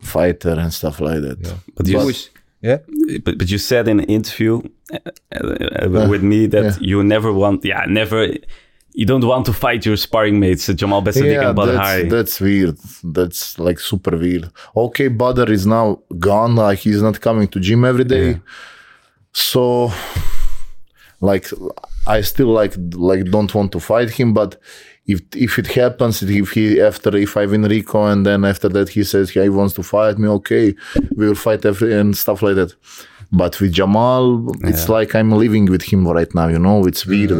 [0.00, 1.54] fighter and stuff like that.
[1.74, 2.30] But you, Who is-
[2.60, 2.78] yeah,
[3.24, 4.98] but, but you said in an interview uh,
[5.32, 6.78] uh, with me that yeah.
[6.80, 8.28] you never want, yeah, never,
[8.92, 11.72] you don't want to fight your sparring mates, uh, Jamal Ben Saddik Yeah, and Badr
[11.72, 12.08] that's, Hari.
[12.08, 12.78] that's weird.
[13.04, 14.50] That's like super weird.
[14.74, 16.56] Okay, Badr is now gone.
[16.56, 18.40] Like he's not coming to gym every day.
[19.32, 19.92] So,
[21.20, 21.50] like,
[22.06, 24.32] I still like like don't want to fight him.
[24.32, 24.56] But
[25.06, 28.88] if if it happens, if he after if I win Rico and then after that
[28.88, 30.74] he says he wants to fight me, okay,
[31.16, 32.74] we will fight every and stuff like that.
[33.32, 36.48] But with Jamal, it's like I'm living with him right now.
[36.48, 37.30] You know, it's weird.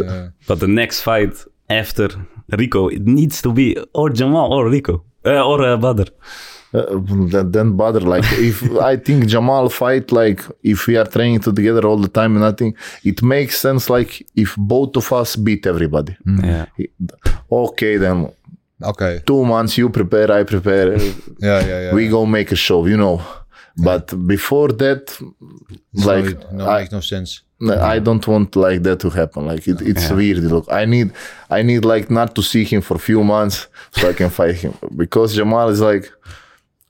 [0.48, 1.34] But the next fight
[1.70, 2.08] after
[2.50, 6.10] Rico, it needs to be or Jamal or Rico uh, or uh, Badr.
[6.74, 6.84] Uh,
[7.32, 11.86] then, then bother like if i think jamal fight like if we are training together
[11.86, 16.16] all the time and nothing it makes sense like if both of us beat everybody
[16.42, 16.66] Yeah.
[17.50, 18.30] okay then
[18.82, 20.96] okay, two months you prepare i prepare
[21.38, 21.94] yeah, yeah, yeah.
[21.94, 23.20] we go make a show you know
[23.78, 25.02] But before that,
[25.92, 27.42] like Sorry, no, I, makes no sense.
[27.94, 29.46] I don't want like that to happen.
[29.46, 30.38] Like it, it's weird.
[30.38, 31.08] Look, I need,
[31.50, 34.56] I need like not to see him for a few months so I can fight
[34.64, 36.10] him because Jamal is like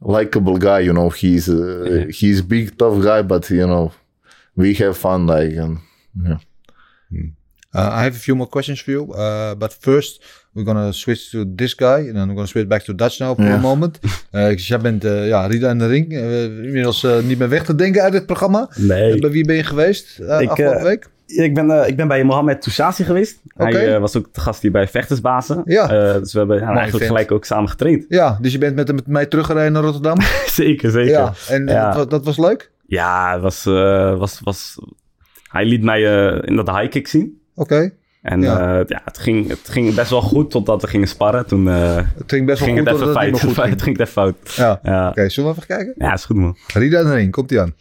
[0.00, 0.80] likable guy.
[0.80, 3.92] You know, he's uh, he's big tough guy, but you know,
[4.54, 5.26] we have fun.
[5.26, 5.78] Like and
[6.22, 6.38] yeah.
[7.74, 9.12] Uh, I have a few more questions for you.
[9.12, 10.22] Uh, but first,
[10.54, 11.98] we're gonna switch to this guy.
[12.08, 13.98] And then we're gonna switch back to Dutch now for a moment.
[14.32, 16.12] Uh, dus jij bent uh, ja, Rida in de ring.
[16.12, 18.70] Uh, inmiddels uh, niet meer weg te denken uit dit programma.
[18.76, 19.14] Nee.
[19.14, 21.08] Uh, bij wie ben je geweest uh, Ik, afgelopen eh, week?
[21.26, 23.40] Ik ben, eh, ik ben bij Mohamed Toussasi geweest.
[23.56, 25.62] Hij eh, was ook de gast hier bij Vechtersbazen.
[25.64, 25.82] Ja.
[25.90, 27.06] Eh, dus we hebben ja, eigenlijk vent.
[27.10, 28.04] gelijk ook samen getraind.
[28.08, 30.16] Ja, dus je bent met, hem- met mij teruggereden naar Rotterdam.
[30.46, 31.10] zeker, zeker.
[31.12, 31.86] ja, en Ja.
[31.86, 32.70] Dat, was, dat was leuk?
[32.86, 34.74] Ja, het was, eh, was, was...
[35.50, 37.40] Hij liet mij eh, in dat high kick zien.
[37.54, 37.90] Oké.
[38.22, 38.58] En Ja.
[38.78, 41.46] ja, ja het, ging, het ging best wel goed totdat we gingen sparren.
[41.46, 43.16] Toen eh, Het ging best wel ging goed het even het
[43.54, 43.68] fout.
[43.70, 43.82] het ging.
[43.82, 44.36] ging even fout.
[44.56, 44.80] Ja.
[44.82, 45.08] Ja.
[45.08, 45.94] Oké, zullen we even kijken?
[45.98, 46.56] ja, is goed man.
[46.74, 47.74] Rida in de ring, komt hij aan.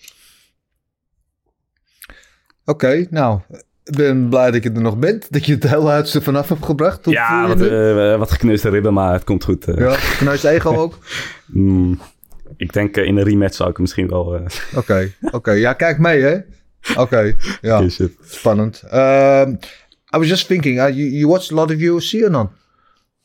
[2.65, 3.39] Oké, nou,
[3.83, 5.31] ik ben blij dat je er nog bent.
[5.31, 7.05] Dat je het hele huis er vanaf hebt gebracht.
[7.05, 9.65] Hoe voel Ja, wat, eh, wat gekneusde ribben, maar het komt goed.
[9.67, 9.77] eh.
[9.77, 10.97] Ja, knuist ego ook.
[11.45, 11.99] Mm,
[12.57, 14.35] ik denk eh, in een rematch zou ik misschien wel...
[14.35, 14.41] eh
[14.79, 15.51] Oké, oké.
[15.51, 16.37] Ja, kijk mee, hè?
[16.97, 17.83] Oké, ja,
[18.23, 18.83] spannend.
[18.93, 19.59] Um,
[20.15, 22.49] I was just thinking, uh, you, you watched a lot of UFC or not?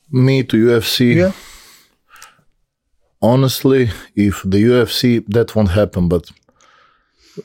[0.08, 0.96] Me to UFC.
[0.98, 1.30] Yeah.
[3.18, 6.32] Honestly, if the UFC that won't happen, but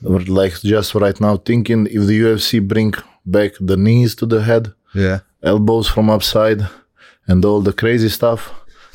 [0.01, 2.93] like just right now thinking, if the UFC bring
[3.25, 5.19] back the knees to the head, Yeah.
[5.43, 6.61] elbows from upside,
[7.27, 8.53] and all the crazy stuff,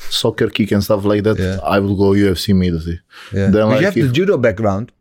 [0.09, 1.59] soccer kick and stuff like that, Yeah.
[1.75, 2.99] I will go UFC immediately.
[3.33, 3.49] yeah.
[3.51, 4.91] Then like you have if- the judo background.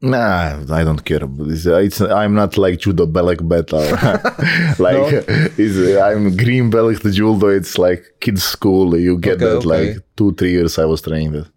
[0.00, 1.24] Nah, I don't care.
[1.24, 1.66] about this.
[1.66, 3.80] It's I'm not like judo belt battle.
[4.86, 5.24] like
[5.58, 5.76] it's,
[6.08, 7.48] I'm green belt the judo.
[7.48, 8.96] It's like kids school.
[8.96, 9.66] You get Okay, that okay.
[9.66, 11.48] like two three years I was training that.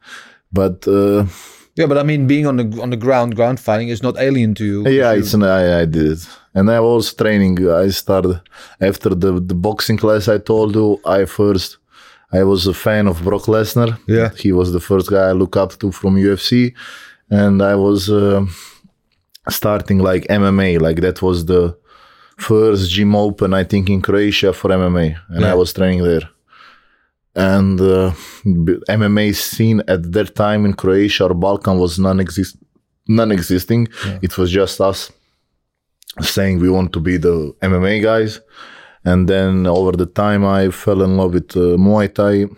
[0.51, 1.25] But uh,
[1.75, 4.53] Yeah, but I mean, being on the on the ground, ground fighting is not alien
[4.55, 4.79] to you.
[4.89, 7.57] yeah, it's an, I I did it, and I was training.
[7.83, 8.41] I started
[8.79, 10.27] after the the boxing class.
[10.27, 11.77] I told you I first.
[12.33, 13.97] I was a fan of Brock Lesnar.
[14.07, 14.29] Yeah.
[14.43, 16.73] he was the first guy I look up to from UFC,
[17.29, 18.45] and I was uh,
[19.49, 20.79] starting like MMA.
[20.79, 21.75] Like that was the
[22.37, 25.51] first gym open I think in Croatia for MMA, and Yeah.
[25.51, 26.29] I was training there.
[27.35, 28.11] And uh,
[28.43, 32.57] b- MMA scene at that time in Croatia or Balkan was non-exist,
[33.07, 33.87] non-existing.
[34.21, 35.11] It was just us
[36.19, 38.41] saying we want to be the MMA guys.
[39.05, 42.53] And then over the time, I fell in love with uh, Muay Thai.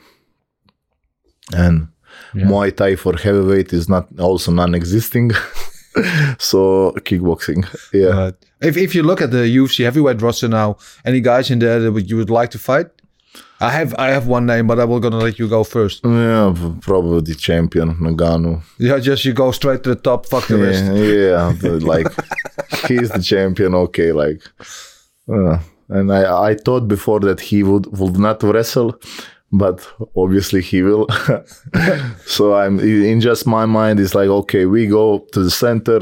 [1.55, 1.87] And
[2.33, 5.31] Muay Thai for heavyweight is not also non-existing.
[6.39, 8.07] so kickboxing, yeah.
[8.07, 8.33] Right.
[8.61, 12.09] If if you look at the UFC heavyweight roster now, any guys in there that
[12.09, 12.87] you would like to fight?
[13.59, 16.01] I have I have one name, but I will gonna let you go first.
[16.03, 18.61] Yeah, probably the champion Ngannou.
[18.77, 20.25] Yeah, just you go straight to the top.
[20.25, 20.83] Fuck the rest.
[20.83, 22.07] Yeah, yeah, the- like
[22.87, 23.73] he's the champion.
[23.73, 24.41] Okay, like,
[25.29, 25.59] uh,
[25.89, 28.99] and I I thought before that he would would not wrestle,
[29.53, 29.77] but
[30.15, 31.07] obviously he will.
[32.25, 35.99] so I'm in just my mind is like okay, we go to the center,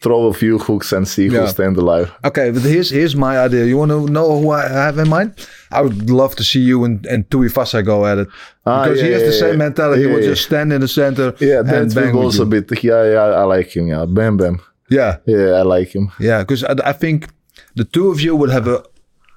[0.00, 1.40] throw a few hooks and see Yeah.
[1.40, 2.10] who stand alive.
[2.24, 3.64] Okay, but here's here's my idea.
[3.64, 5.30] You want to know who I have in mind?
[5.70, 8.28] I would love to see you and and Tuivasa go at it
[8.64, 9.66] Ah, because he yeah, has the yeah, same yeah.
[9.68, 10.02] mentality.
[10.02, 11.34] he will just stand in the center.
[11.40, 12.60] Yeah, and that bang will with also you.
[12.60, 12.84] bit.
[12.84, 13.88] Yeah, yeah, I like him.
[13.88, 14.60] Yeah, Bam Bam.
[14.90, 16.10] Yeah, Yeah, I like him.
[16.20, 16.40] yeah.
[16.42, 17.28] Because I, I think
[17.76, 18.82] the two of you would have a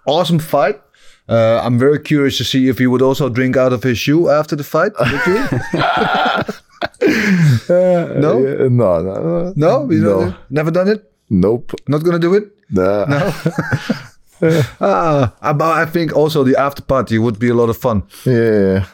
[0.06, 0.82] awesome fight.
[1.28, 4.30] Uh, I'm very curious to see if he would also drink out of his shoe
[4.30, 4.92] after the fight.
[5.00, 5.40] Would you?
[8.22, 11.12] no, no, no, no, no, never done it.
[11.30, 11.74] nope.
[11.88, 12.52] Not gonna do it.
[12.70, 13.32] Nah.
[14.82, 18.04] Ah, but I think also the after party would be a lot of fun.
[18.26, 18.86] Yeah,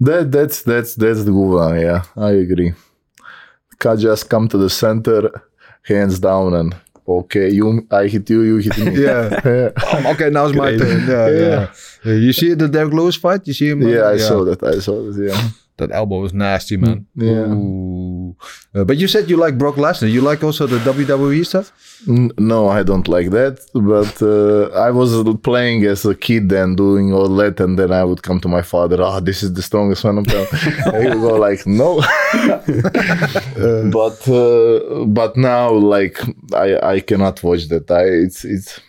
[0.00, 1.80] that that's that's that's the good one.
[1.80, 2.72] Yeah, I agree.
[3.78, 5.30] Can just come to the center,
[5.82, 6.74] hands down, and
[7.08, 9.02] okay, you I hit you, you hit me.
[9.04, 9.70] Yeah.
[9.82, 11.06] Oh, okay, now it's my turn.
[11.08, 11.66] Yeah, yeah.
[12.04, 13.46] Yeah, You see the Derrick Lewis fight?
[13.46, 13.82] You see him?
[13.84, 14.62] uh, yeah, I saw that.
[14.62, 15.16] I saw that.
[15.28, 15.40] Yeah,
[15.78, 17.06] That elbow was nasty, man.
[17.14, 17.52] Yeah.
[17.52, 18.34] Ooh.
[18.74, 20.10] Uh, but you said you like Brock Lesnar.
[20.10, 21.72] You like also the WWE stuff?
[22.06, 23.60] No, I don't like that.
[23.74, 25.12] But uh, I was
[25.42, 28.62] playing as a kid and doing all that, and then I would come to my
[28.62, 29.02] father.
[29.02, 30.46] Ah, this is the strongest one of them.
[31.00, 31.96] he would go like, no.
[33.90, 36.18] but uh, but now, like,
[36.54, 37.90] I I cannot watch that.
[37.90, 38.80] I it's it's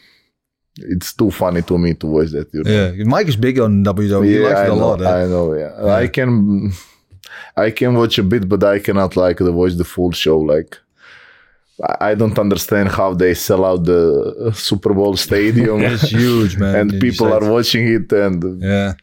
[0.78, 2.48] it's too funny to me to watch that.
[2.54, 2.72] You know?
[2.72, 3.04] Yeah.
[3.06, 4.26] Mike is big on WWE.
[4.26, 5.02] he likes I it a know, lot.
[5.02, 5.24] eh?
[5.24, 5.54] I know.
[5.54, 5.94] Yeah.
[6.04, 6.72] I can,
[7.58, 10.40] I can watch a bit, but I cannot like the watch the full show.
[10.40, 10.78] Like,
[12.00, 14.02] I- don't understand how they sell out the
[14.48, 16.76] uh, Super Bowl stadium, It's huge, man.
[16.76, 18.12] and You people are watching it.
[18.12, 18.94] And Yeah.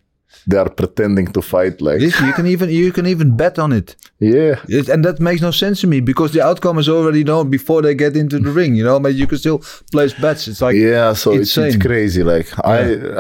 [0.47, 1.81] They are pretending to fight.
[1.81, 3.97] Like, This, you can even you can even bet on it.
[4.21, 7.51] yeah, It- and that makes no sense to me because the outcome is already known
[7.51, 8.75] before they get into the ring.
[8.79, 9.59] You know, but you can still
[9.93, 10.49] place bets.
[10.49, 11.15] It's like yeah.
[11.15, 12.23] So it's, it's crazy.
[12.23, 12.79] Like, I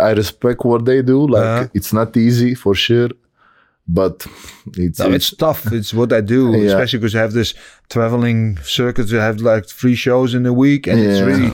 [0.09, 1.19] I respect what they do.
[1.37, 1.69] Like, Uh-huh.
[1.79, 3.11] it's not easy for sure,
[3.87, 4.27] but
[4.77, 5.61] it's, No, it's tough.
[5.73, 6.69] It's what I do, Yeah.
[6.71, 7.55] especially because I have this
[7.89, 9.11] traveling circuit.
[9.11, 11.53] You have like three shows in a week, and it's really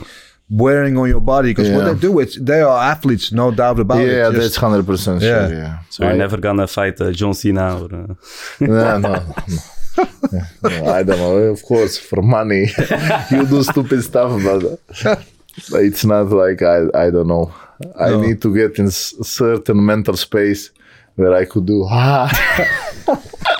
[0.51, 1.49] wearing on your body.
[1.51, 4.11] Because what they do, it's they are athletes, no doubt about it.
[4.11, 5.47] yeah, that's hundred percent Yeah.
[5.47, 5.57] sure.
[5.57, 5.79] Yeah.
[5.89, 7.85] So you're I- never gonna fight uh, John Cena or...
[7.85, 8.13] Uh,
[8.59, 9.23] no, no, no.
[10.63, 11.35] No, I don't know.
[11.55, 12.63] Of course, for money,
[13.31, 15.19] you do stupid stuff, but
[15.73, 16.77] it's not like I.
[16.95, 17.53] I don't know.
[17.99, 18.21] I No.
[18.21, 20.69] need to get in s- certain mental space
[21.15, 21.85] where I could do.
[21.89, 22.29] Ah.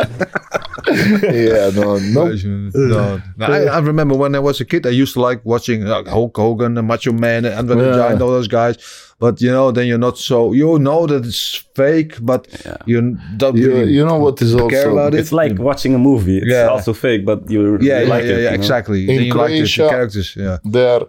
[0.91, 2.33] yeah, no, no.
[2.73, 3.45] No, no.
[3.45, 6.35] I, I remember when I was a kid, I used to like watching like Hulk
[6.35, 7.95] Hogan, and Macho Man, and Andre the Yeah.
[7.97, 8.77] Giant, all those guys.
[9.19, 12.47] But you know, then you're not so you know that it's fake, but
[12.87, 15.19] you don't You, really you know what is care also about it.
[15.19, 16.39] it's like watching a movie.
[16.39, 16.67] It's Yeah.
[16.69, 18.29] also fake, but you yeah, you yeah, like yeah, it.
[18.29, 18.53] yeah, you know?
[18.55, 19.01] exactly.
[19.01, 20.35] In then you like the, the Croatia- characters.
[20.35, 21.01] Yeah, there.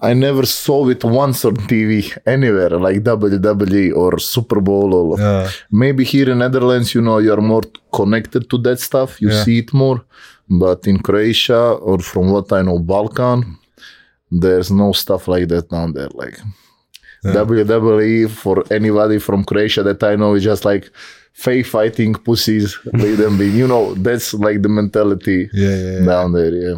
[0.00, 5.48] I never saw it once on TV anywhere, like WWE or Super Bowl or Yeah.
[5.72, 9.20] maybe here in Netherlands, you know, you're more connected to that stuff.
[9.20, 9.44] You Yeah.
[9.44, 9.98] see it more.
[10.48, 13.58] But in Croatia or from what I know, Balkan,
[14.30, 16.10] there's no stuff like that down there.
[16.14, 16.38] Like
[17.24, 20.90] WWE for anybody from Croatia that I know is just like
[21.32, 22.78] fake fighting pussies.
[22.92, 23.48] Let them be.
[23.48, 25.98] You know, that's like the mentality yeah, yeah.
[25.98, 26.04] yeah.
[26.04, 26.54] down there.
[26.54, 26.76] Yeah.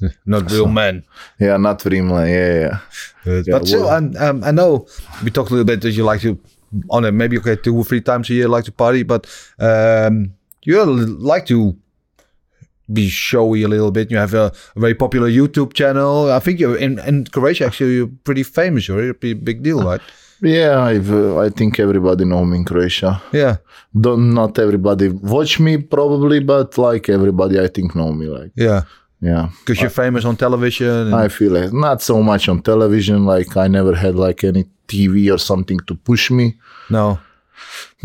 [0.26, 1.04] Not real men.
[1.40, 2.28] Yeah, not Rimla.
[2.28, 2.78] Yeah, yeah.
[3.24, 4.86] Yeah, but still, well- and, um, I know
[5.24, 6.38] we talked a little bit that you like to,
[6.90, 9.26] on it, maybe okay, two or three times a year, like to party, but
[9.58, 10.32] um,
[10.62, 11.76] you like to
[12.92, 14.10] be showy a little bit.
[14.10, 16.30] You have a, a very popular YouTube channel.
[16.30, 18.88] I think you're in, in Croatia, actually, you're pretty famous.
[18.88, 20.00] You're a pretty big deal, right?
[20.42, 23.22] Yeah, I've, uh, I think everybody know me in Croatia.
[23.32, 23.56] Yeah,
[23.98, 28.26] Don't not everybody watch me probably, but like everybody, I think know me.
[28.26, 28.82] Like yeah.
[29.20, 31.14] Yeah, Because you're famous on television.
[31.14, 33.24] I feel like not so much on television.
[33.24, 36.56] Like I never had like any TV or something to push me.
[36.90, 37.18] no.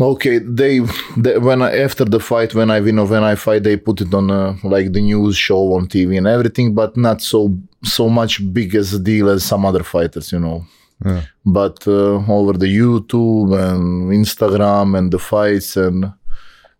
[0.00, 0.80] Okay, they,
[1.18, 4.00] they when I, after the fight when I win or when I fight, they put
[4.00, 8.08] it on uh, like the news show on TV and everything, but not so so
[8.08, 10.64] much big as a deal as some other fighters, you know.
[11.04, 11.22] Yeah.
[11.44, 16.12] But uh, over the YouTube and Instagram and the fights and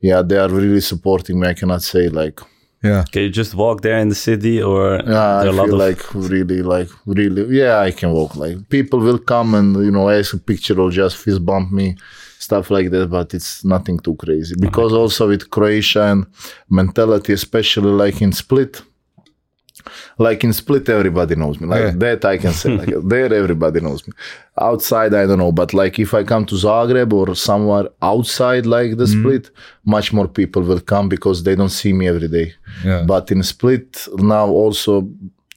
[0.00, 1.48] yeah, they are really supporting me.
[1.48, 2.40] I cannot say like
[2.82, 3.04] Yeah.
[3.12, 5.66] Can you just walk there in the city or yeah, I there are a lot
[5.66, 8.34] feel of like really like really yeah, I can walk.
[8.36, 11.96] Like people will come and you know ask a picture or just fist bump me,
[12.38, 13.08] stuff like that.
[13.08, 16.26] But it's nothing too crazy because also with Croatian
[16.68, 18.82] mentality, especially like in Split.
[20.18, 21.66] Like in Split, everybody knows me.
[21.66, 21.92] Like Yeah.
[21.96, 22.76] that, I can say.
[22.76, 24.12] Like there, everybody knows me.
[24.60, 25.52] Outside, I don't know.
[25.52, 29.20] But like if I come to Zagreb or somewhere outside, like the mm-hmm.
[29.22, 29.50] Split,
[29.84, 32.54] much more people will come because they don't see me every day.
[32.84, 33.02] Yeah.
[33.06, 35.08] But in Split now, also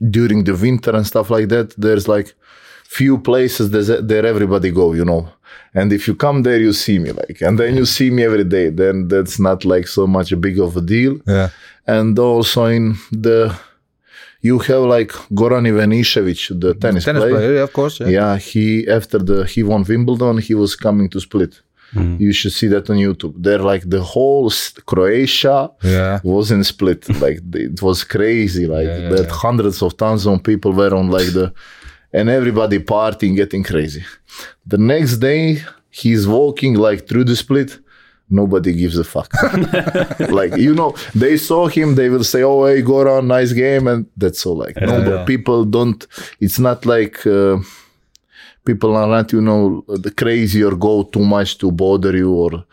[0.10, 2.34] during the winter and stuff like that, there's like
[2.84, 4.94] few places there everybody go.
[4.94, 5.30] You know.
[5.74, 8.46] And if you come there, you see me like, and then you see me every
[8.46, 8.70] day.
[8.70, 11.50] Then that's not like so much a big of a deal Yeah.
[11.86, 13.54] and also in the
[14.48, 17.36] you have like Goran Ivanišević, the tennis, Tennis player.
[17.36, 17.96] player, yeah, of course.
[18.02, 18.10] Yeah.
[18.18, 18.66] Yeah, he
[19.00, 21.54] after the he won Wimbledon, he was coming to Split.
[21.96, 22.16] Mm-hmm.
[22.26, 23.34] You should see that on YouTube.
[23.48, 24.50] There, like the whole
[24.92, 26.20] Croatia Yeah.
[26.24, 27.02] was in Split.
[27.26, 28.66] Like it was crazy.
[28.78, 31.54] Like Yeah, that, hundreds of thousands of people were on like the,
[32.18, 34.04] and everybody partying, getting crazy.
[34.74, 35.46] The next day,
[36.02, 37.80] he's walking like through the Split.
[38.30, 39.32] Nobody gives a fuck.
[40.32, 41.96] like you know, they saw him.
[41.96, 44.58] They will say, "Oh, hey, Goran, nice game," and that's all.
[44.58, 45.26] Like no, Yeah.
[45.26, 46.06] people don't.
[46.40, 47.26] It's not like.
[47.28, 47.58] Uh,
[48.66, 52.66] people are not, you know, the crazy or go too much to bother you, or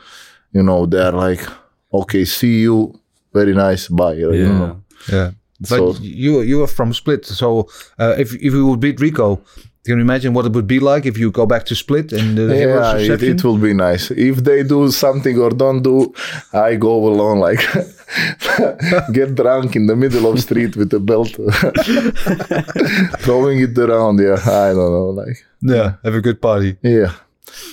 [0.53, 1.45] you know, they're like,
[1.93, 2.99] okay, see you,
[3.35, 4.15] very nice, bye.
[4.15, 4.59] You Yeah.
[4.59, 4.83] know?
[5.13, 5.31] Yeah.
[5.61, 9.43] But So- you you are from Split, so uh, if if you would beat Rico,
[9.85, 12.39] can you imagine what it would be like if you go back to Split and
[12.39, 14.11] the hero's Yeah, it, it will be nice.
[14.13, 16.15] If they do something or don't do,
[16.53, 17.61] I go alone, like
[19.13, 21.31] get drunk in the middle of street with a belt,
[23.23, 24.21] throwing it around.
[24.21, 26.77] Yeah, I don't know, like yeah, have a good party.
[26.83, 27.13] yeah,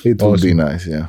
[0.04, 0.88] it will be nice.
[0.88, 1.08] Yeah.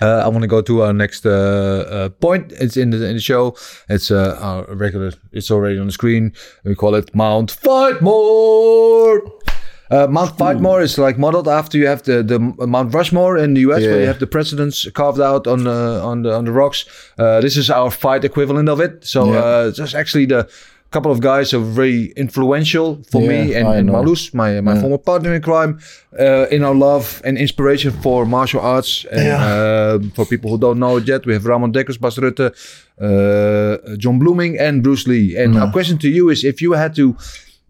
[0.00, 2.52] Uh, I want to go to our next uh, uh, point.
[2.52, 3.54] It's in the in the show.
[3.88, 5.12] It's uh, our regular.
[5.30, 6.32] It's already on the screen.
[6.64, 9.20] We call it Mount Fightmore.
[9.92, 13.60] Uh, Mount Fightmore is like modeled after you have the, the Mount Rushmore in the
[13.70, 16.86] US, where you have the presidents carved out on the on the on the rocks.
[17.18, 19.04] Uh, this is our fight equivalent of it.
[19.04, 19.38] So Yeah.
[19.44, 20.48] uh, just actually the
[20.90, 23.86] couple of guys are very influential for me and, and.
[23.90, 24.80] Malus, my my Yeah.
[24.82, 25.78] former partner in crime,
[26.20, 29.06] uh, in our love and inspiration for martial arts.
[29.10, 32.50] And uh, for people who don't know it yet, we have Ramon Dekkers, Bas Rutten,
[33.00, 35.36] uh, Jon Bluming, and Bruce Lee.
[35.42, 37.16] And our question to you is: If you had to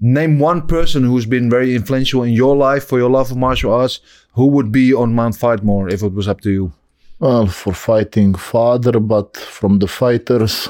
[0.03, 3.73] name one person who's been very influential in your life for your love of martial
[3.73, 4.01] arts,
[4.35, 6.73] who would be on Mount Fightmore if it was up to you?
[7.21, 10.69] Well, for fighting father, but from the fighters,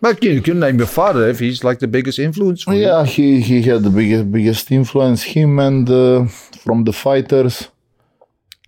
[0.00, 2.64] But you can name your father if he's like the biggest influence.
[2.64, 2.82] For you.
[2.82, 5.22] yeah, he he had the biggest biggest influence.
[5.22, 6.26] Him and uh,
[6.64, 7.68] from the fighters,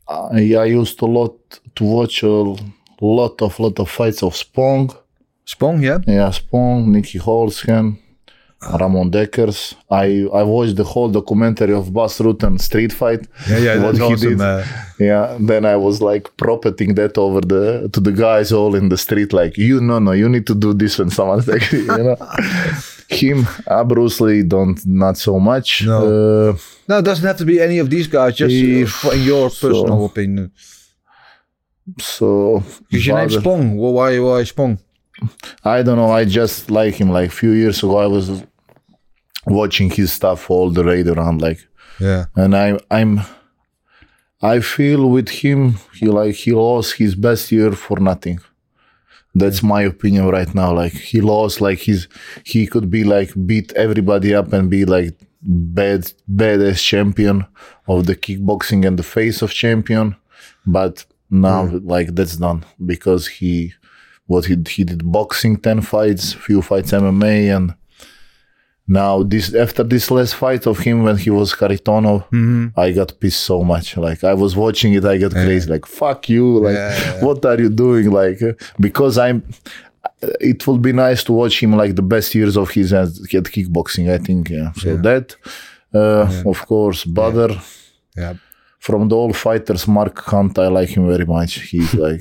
[0.07, 1.35] I, I used a lot
[1.75, 2.57] to watch a
[3.01, 4.91] lot of lot of fights of Spong.
[5.45, 5.99] Spong, yeah.
[6.07, 7.99] Yeah, Spong, Nieky Holzken,
[8.81, 9.75] Ramon Dekkers.
[9.91, 13.27] I I watched the whole documentary of Bas Rutten street fight.
[13.49, 14.29] Yeah, yeah, what he awesome.
[14.31, 14.41] did.
[14.41, 14.63] Uh,
[14.99, 18.97] Yeah, then I was like propagating that over the to the guys all in the
[18.97, 22.17] street, like you no no, you need to do this when someone's like you know.
[23.09, 25.85] Him, uh, Bruce Lee, don't not so much.
[25.85, 25.99] No.
[25.99, 26.57] Uh,
[26.89, 28.35] no, it doesn't have to be any of these guys.
[28.37, 29.69] Just uh, If in your so.
[29.69, 30.51] personal opinion.
[32.01, 33.77] so Because your father- Spong.
[33.77, 34.79] Why why Spong?
[35.65, 36.11] I don't know.
[36.11, 37.11] I just like him.
[37.11, 38.43] Like few years ago, I was
[39.47, 41.67] watching his stuff all the raid around, like,
[42.01, 42.27] Yeah.
[42.37, 43.21] and I I'm
[44.43, 48.41] I feel with him, he like he lost his best year for nothing.
[49.35, 50.73] That's my opinion right now.
[50.75, 52.09] Like he lost, like he's
[52.45, 57.47] he could be like beat everybody up and be like bad badass champion
[57.89, 60.17] of the kickboxing and the face of champion,
[60.67, 63.73] but now like that's done because he
[64.27, 67.75] what he he did boxing ten fights, few fights MMA and
[68.87, 72.25] now this after this last fight of him when he was Kharitonov,
[72.77, 73.97] I got pissed so much.
[73.97, 75.71] Like I was watching it, I got crazy.
[75.71, 76.59] Like fuck you!
[76.59, 77.25] Like Yeah.
[77.25, 78.11] what are you doing?
[78.11, 79.43] Like uh, because I'm.
[80.41, 83.45] It would be nice to watch him like the best years of his at, at
[83.55, 84.11] kickboxing.
[84.11, 84.73] I think yeah.
[84.73, 85.01] So Yeah.
[85.03, 85.37] that,
[85.95, 87.53] uh, of course, Badr.
[88.17, 88.35] Yeah.
[88.81, 91.55] From the old fighters, Mark Hunt, I like him very much.
[91.71, 92.21] He's like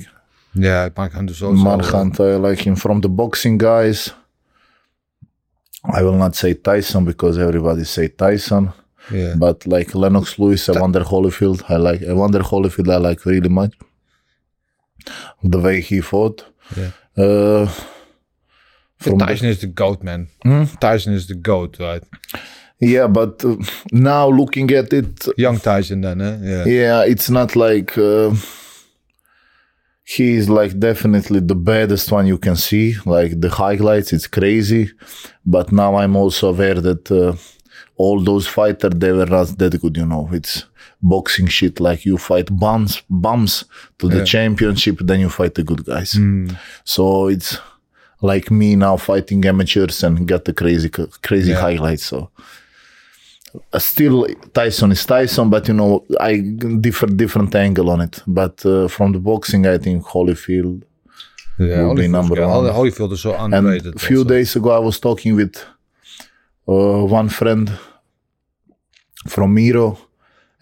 [0.54, 1.62] Yeah, Mark Hunter's also.
[1.62, 2.74] Mark uh, Hunt, I like him.
[2.76, 4.12] From the boxing guys,
[5.92, 8.72] I will not say Tyson because everybody say Tyson.
[9.12, 9.34] yeah.
[9.36, 12.90] But like Lennox Lewis, Evander Holyfield, I like Evander Holyfield.
[12.92, 13.74] I like really much
[15.42, 16.44] the way he fought.
[16.76, 16.90] Yeah.
[17.16, 17.66] Uh,
[18.98, 20.28] from the- Tyson is the goat, man.
[20.42, 20.64] Hmm?
[20.80, 22.02] Tyson is the goat, right?
[22.80, 23.56] yeah, but uh,
[23.92, 26.38] now looking at it, Young Tyson, then, eh?
[26.42, 26.64] Yeah.
[26.64, 28.34] yeah, it's not like uh,
[30.04, 32.94] he's like definitely the baddest one you can see.
[33.06, 34.90] Like the highlights, it's crazy.
[35.44, 37.34] But now I'm also aware that uh,
[37.96, 39.96] all those fighters they were not that good.
[39.96, 40.64] You know, it's
[41.02, 41.80] boxing shit.
[41.80, 43.64] Like you fight bums, bums
[43.98, 44.24] to the Yeah.
[44.24, 46.18] championship, then you fight the good guys.
[46.84, 47.58] So it's
[48.20, 50.88] like me now fighting amateurs and get the crazy,
[51.22, 51.60] crazy Yeah.
[51.60, 52.04] highlights.
[52.06, 52.30] So
[53.78, 56.38] still Tyson is Tyson, but you know I
[56.80, 58.22] different different angle on it.
[58.26, 60.82] But uh, from the boxing, I think Holyfield.
[61.58, 62.46] Yeah, Will be number good.
[62.48, 62.64] one.
[62.74, 63.94] Holyfield is so And underrated.
[63.94, 64.28] a few also.
[64.28, 65.56] days ago, I was talking with
[66.68, 67.70] uh, one friend
[69.28, 69.96] from Miro,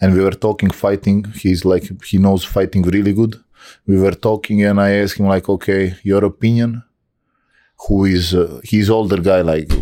[0.00, 1.24] and we were talking fighting.
[1.42, 3.36] He's like he knows fighting really good.
[3.86, 6.82] We were talking, and I asked him like, "Okay, your opinion?
[7.88, 9.72] Who is uh, he's older guy like?"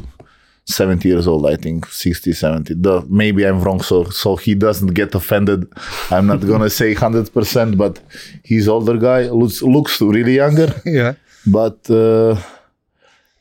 [0.67, 2.75] 70 years old, I think, 60, 70.
[2.75, 5.67] The, maybe I'm wrong, so so he doesn't get offended.
[6.11, 7.99] I'm not gonna say 100%, but
[8.45, 11.15] he's older guy, looks, looks really younger Yeah.
[11.47, 12.37] but uh,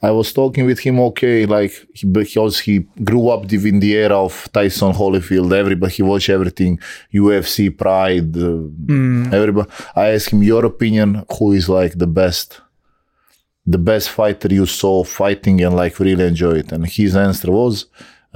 [0.02, 0.98] I was talking with him.
[1.00, 5.52] Okay, like he, because he grew up in the era of Tyson Holyfield.
[5.52, 6.80] Everybody he watched everything,
[7.14, 9.70] UFC, Pride, uh, everybody.
[9.96, 11.26] I asked him your opinion.
[11.38, 12.62] Who is like the best,
[13.74, 16.72] the best fighter you saw fighting and like really enjoy it?
[16.74, 17.74] And his answer was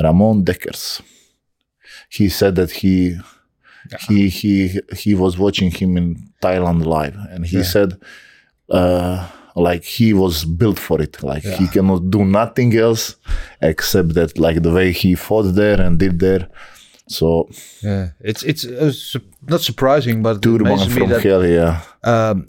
[0.04, 1.02] Ramon Dekkers.
[2.10, 3.18] He said that he.
[4.08, 6.08] He he he was watching him in
[6.42, 7.90] Thailand live, and he said,
[8.70, 9.28] uh,
[9.68, 11.22] like he was built for it.
[11.22, 13.18] Like he cannot do nothing else
[13.62, 16.48] except that, like the way he fought there and did there.
[17.08, 17.50] So
[17.82, 18.12] Yeah.
[18.22, 21.82] It's it's uh, su- not surprising, but it Turban me from that hell, yeah.
[22.04, 22.48] um,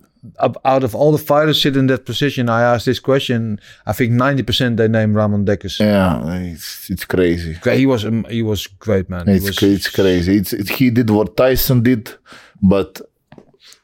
[0.64, 3.60] out of all the fighters sitting in that position, I asked this question.
[3.86, 5.78] I think ninety percent they name Ramon Dekkers.
[5.80, 7.56] Yeah, it's it's crazy.
[7.64, 9.28] He was um, he was great, man.
[9.28, 10.36] It's was, it's crazy.
[10.36, 12.10] It's it, he did what Tyson did,
[12.62, 13.00] but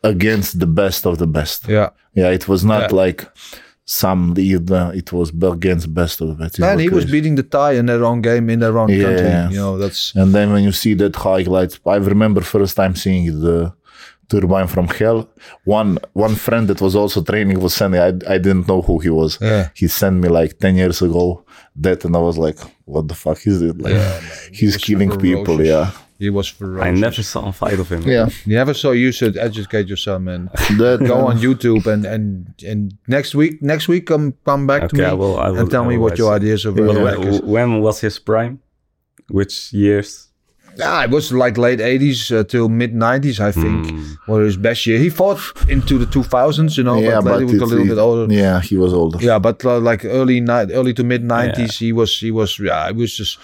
[0.03, 1.69] against the best of the best.
[1.69, 1.91] Yeah.
[2.15, 2.97] Yeah, it was not Yeah.
[2.97, 3.21] like
[3.85, 6.59] some uh, it was against best of the best.
[6.59, 9.03] It Man, he was beating the Thai in their own game in their own Yeah.
[9.05, 9.55] country.
[9.55, 13.25] You know, that's And then when you see that highlights, I remember first time seeing
[13.41, 13.73] the
[14.31, 15.29] Turbine from Hell.
[15.65, 18.01] One one friend that was also training was sending.
[18.01, 19.39] I I didn't know who he was.
[19.41, 19.69] Yeah.
[19.81, 21.45] He sent me like ten years ago
[21.85, 23.97] that, and I was like, "What the fuck is it?" Like,
[24.59, 25.57] he's was killing people.
[25.65, 26.55] Yeah, He was
[26.89, 28.03] I never saw a fight of him.
[28.17, 28.29] yeah.
[28.47, 30.51] You never saw you should educate yourself, man.
[30.81, 32.27] That Go on YouTube and and
[32.71, 35.71] and next week next week come come back to me I will- I will- and
[35.71, 37.41] tell I me what your ideas of But when, is.
[37.43, 38.55] when was his prime?
[39.29, 40.30] Which years?
[40.77, 44.03] Yeah, it was like late 80s uh, till mid 90s, I think, Hmm.
[44.29, 44.99] were his best year.
[44.99, 47.99] He fought into the 2000s, you know, yeah, but later he was a little bit
[47.99, 48.33] older.
[48.35, 49.19] Yeah, he was older.
[49.21, 52.87] Yeah, but uh, like early ni- early to mid 90s, he was he was yeah,
[52.89, 53.39] he was just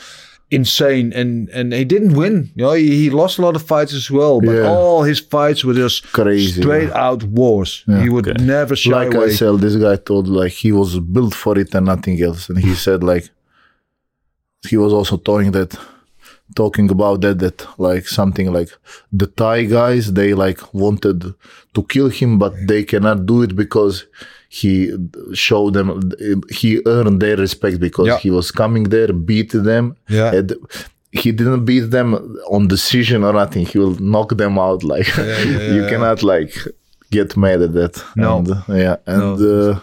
[0.51, 2.51] insane and and he didn't win.
[2.55, 4.68] You know, he, he lost a lot of fights as well, but Yeah.
[4.70, 7.83] all his fights were just Crazy, straight out wars.
[8.03, 8.45] He would Okay.
[8.45, 9.27] never shy like away.
[9.27, 12.49] I said, this guy told like he was built for it and nothing else.
[12.49, 13.29] And he said like
[14.68, 15.77] he was also talking that
[16.55, 18.70] talking about that that like something like
[19.12, 21.34] the Thai guys they like wanted
[21.74, 24.07] to kill him but they cannot do it because
[24.49, 24.92] he
[25.34, 25.88] showed them
[26.51, 28.18] he earned their respect because Yeah.
[28.18, 30.32] he was coming there beat them Yeah.
[30.34, 30.55] and
[31.12, 32.14] he didn't beat them
[32.51, 35.88] on decision or nothing he will knock them out like you yeah.
[35.90, 36.55] cannot like
[37.11, 38.38] get mad at that No.
[38.38, 39.80] and, yeah and uh,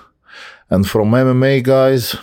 [0.69, 2.15] and from mma guys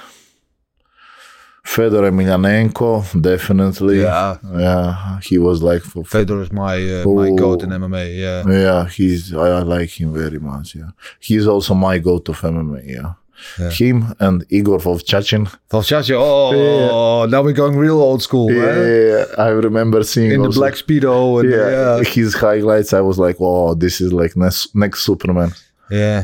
[1.74, 2.90] Fedor Emelianenko,
[3.30, 4.00] definitely.
[4.02, 4.38] Yeah.
[4.66, 5.20] yeah.
[5.28, 7.36] He was like for Fedor is my uh, my Oh.
[7.36, 8.04] goat in MMA.
[8.24, 10.74] Yeah, yeah, he's I, I like him very much.
[10.74, 10.90] Yeah,
[11.28, 12.82] he's also my go-to of MMA.
[12.96, 15.44] Yeah, him and Igor Vovchanchin.
[15.70, 16.14] Valchacha.
[16.18, 19.26] Oh, now we're going real old school, Yeah, man.
[19.38, 22.92] I remember seeing In the black speedo and Yeah, yeah, his highlights.
[22.92, 25.50] I was like, "Oh, this is like next, next Superman."
[25.90, 26.20] yeah.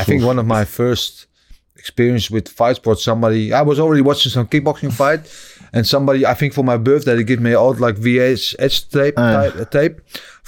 [0.00, 1.26] I think one of my first
[1.80, 3.02] experience with fight sports.
[3.04, 5.20] Somebody I was already watching some kickboxing fight,
[5.74, 9.32] and somebody I think for my birthday they give me out like VHS tape Ah.
[9.50, 9.94] type, tape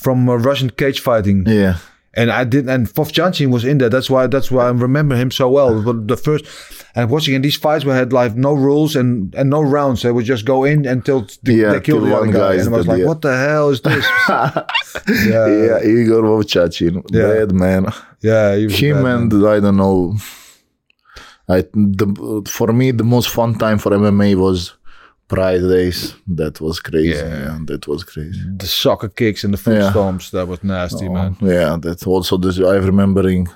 [0.03, 1.45] from uh, Russian cage fighting.
[1.47, 1.77] Yeah,
[2.15, 3.89] And I did, and Vovchanchin was in there.
[3.89, 5.81] That's why, that's why I remember him so well.
[5.87, 6.45] But the first,
[6.95, 10.03] and watching in these fights, we had like no rules and and no rounds.
[10.03, 12.55] They would just go in until the, Yeah, they killed the other guy.
[12.61, 13.09] And I was like, yeah.
[13.09, 14.05] what the hell is this?
[14.29, 17.33] yeah, yeah, Igor Vovchanchin, Yeah.
[17.33, 17.83] bad man.
[18.21, 18.55] yeah.
[18.57, 19.21] him bad man.
[19.33, 20.15] and I don't know.
[21.49, 24.75] I the for me the most fun time for MMA was
[25.33, 26.15] Pride days.
[26.27, 27.09] That was crazy.
[27.09, 27.45] Yeah.
[27.45, 28.43] Yeah, that was crazy.
[28.55, 29.91] the soccer kicks and the foot Yeah.
[29.91, 30.31] stomps.
[30.31, 31.37] That was nasty, oh, man.
[31.41, 33.49] Yeah, that also this I'm remembering.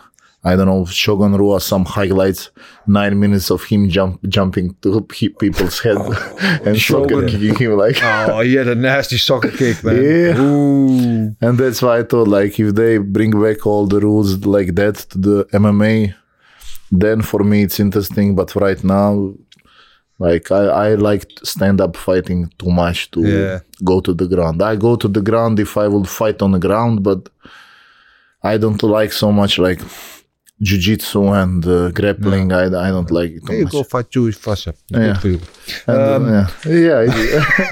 [0.43, 2.51] I don't know Shogun Rua some highlights.
[2.87, 7.29] Nine minutes of him jump jumping to people's head oh, and soccer Shogun.
[7.29, 7.99] kicking him like.
[8.03, 9.97] Oh, he had a nasty soccer kick, man.
[9.97, 10.41] Yeah.
[10.41, 11.37] Ooh.
[11.43, 14.95] And that's why I thought like if they bring back all the rules like that
[15.11, 16.15] to the MMA,
[16.91, 18.35] then for me it's interesting.
[18.35, 19.35] But right now,
[20.19, 23.61] like I, I like stand up fighting too much to Yeah.
[23.85, 24.63] go to the ground.
[24.63, 27.29] I go to the ground if I will fight on the ground, but
[28.43, 29.81] I don't like so much like
[30.61, 32.51] jiu-jitsu and uh, grappling.
[32.53, 33.73] I, I don't like it You much.
[33.73, 34.75] go fight Jewish Fassa.
[34.91, 34.99] Yeah.
[34.99, 35.41] Good for you.
[35.87, 36.25] And, uh, Um,
[36.67, 37.03] yeah,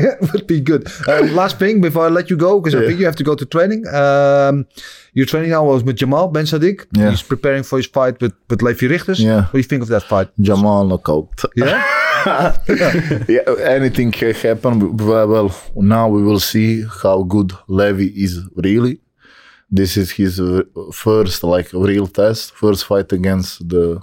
[0.01, 0.87] yeah, would be good.
[1.09, 3.35] Um, last thing before I let you go, because I think you have to go
[3.35, 3.87] to training.
[3.89, 4.66] Um,
[5.14, 6.87] you're training now was with Jamal Ben Saddik.
[6.93, 7.11] Yeah.
[7.11, 9.18] He's preparing for his fight with, with Levi Rigters.
[9.20, 9.43] Yeah.
[9.45, 10.28] What do you think of that fight?
[10.41, 11.28] Jamal knockout.
[11.57, 11.82] Yeah?
[13.28, 14.97] yeah, anything can happen.
[14.97, 19.01] Well, well, now we will see how good Levi is really.
[19.71, 20.62] This is his uh,
[20.93, 24.01] first like real test, first fight against the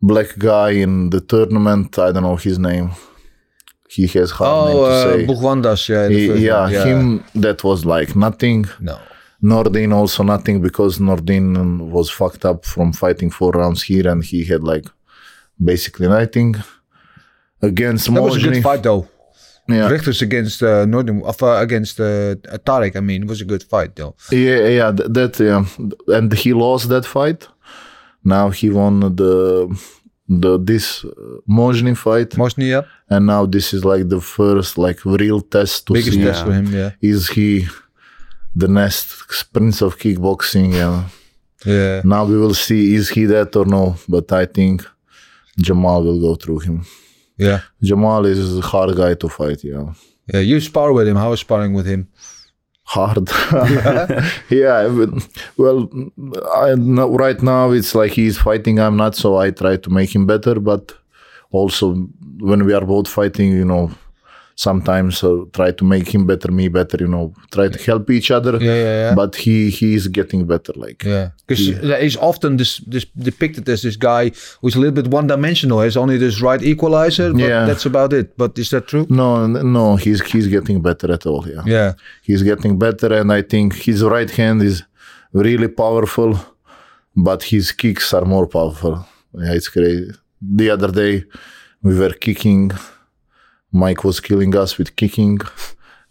[0.00, 1.98] black guy in the tournament.
[1.98, 2.90] I don't know his name.
[3.90, 5.26] He has hard Oh, name to uh, say.
[5.26, 6.08] Bugwandas, yeah.
[6.08, 8.66] He- first yeah, him that was like nothing.
[8.80, 8.98] No.
[9.42, 14.44] Nordin also nothing because Nordin was fucked up from fighting four rounds here and he
[14.44, 14.86] had like
[15.62, 16.56] basically nothing
[17.62, 19.08] against That was a good fight, though.
[19.68, 19.90] Yeah.
[19.90, 23.62] Rigters against uh, Nordin, of, uh, against uh, Tarek, I mean, it was a good
[23.62, 24.14] fight, though.
[24.32, 25.64] Yeah, yeah, that yeah,
[26.16, 27.46] and he lost that fight.
[28.24, 29.68] Now he won the
[30.28, 31.10] the this uh,
[31.48, 36.16] Mojni fight, Mosnia, and now this is like the first like real test to biggest
[36.16, 36.90] see test for him, yeah.
[37.02, 37.66] is he
[38.56, 40.72] the next prince of kickboxing.
[40.72, 41.04] Yeah,
[41.66, 42.00] Yeah.
[42.04, 43.96] now we will see is he that or no.
[44.08, 44.84] But I think
[45.58, 46.86] Jamal will go through him.
[47.38, 47.60] Yeah.
[47.82, 49.64] Jamal is a hard guy to fight.
[49.64, 49.94] Yeah.
[50.32, 51.16] Yeah, you spar with him.
[51.16, 52.08] How was sparring with him?
[52.88, 53.28] hard.
[54.50, 54.88] yeah,
[55.58, 55.90] well,
[56.54, 58.80] I know right now it's like he's fighting.
[58.80, 60.58] I'm not, so I try to make him better.
[60.58, 60.94] But
[61.50, 61.94] also,
[62.40, 63.90] when we are both fighting, you know,
[64.66, 66.96] sometimes uh, try to make him better, me better.
[67.04, 67.24] You know,
[67.56, 68.54] try to help each other.
[68.58, 69.14] Yeah, yeah, yeah.
[69.20, 70.72] But he he is getting better.
[70.84, 71.60] Like Yeah, because
[72.04, 74.22] he's often this, this depicted as this guy
[74.60, 75.78] who's a little bit one-dimensional.
[75.86, 77.64] He's only this right equalizer, but Yeah.
[77.68, 78.26] that's about it.
[78.36, 79.06] But is that true?
[79.22, 79.28] no,
[79.78, 81.42] no, he's he's getting better at all.
[81.54, 81.62] Yeah.
[81.76, 81.90] Yeah,
[82.28, 84.76] he's getting better and i think his right hand is
[85.44, 86.30] really powerful
[87.28, 88.94] but his kicks are more powerful
[89.42, 90.10] yeah it's crazy
[90.60, 91.14] the other day
[91.86, 92.62] we were kicking
[93.72, 95.38] mike was killing us with kicking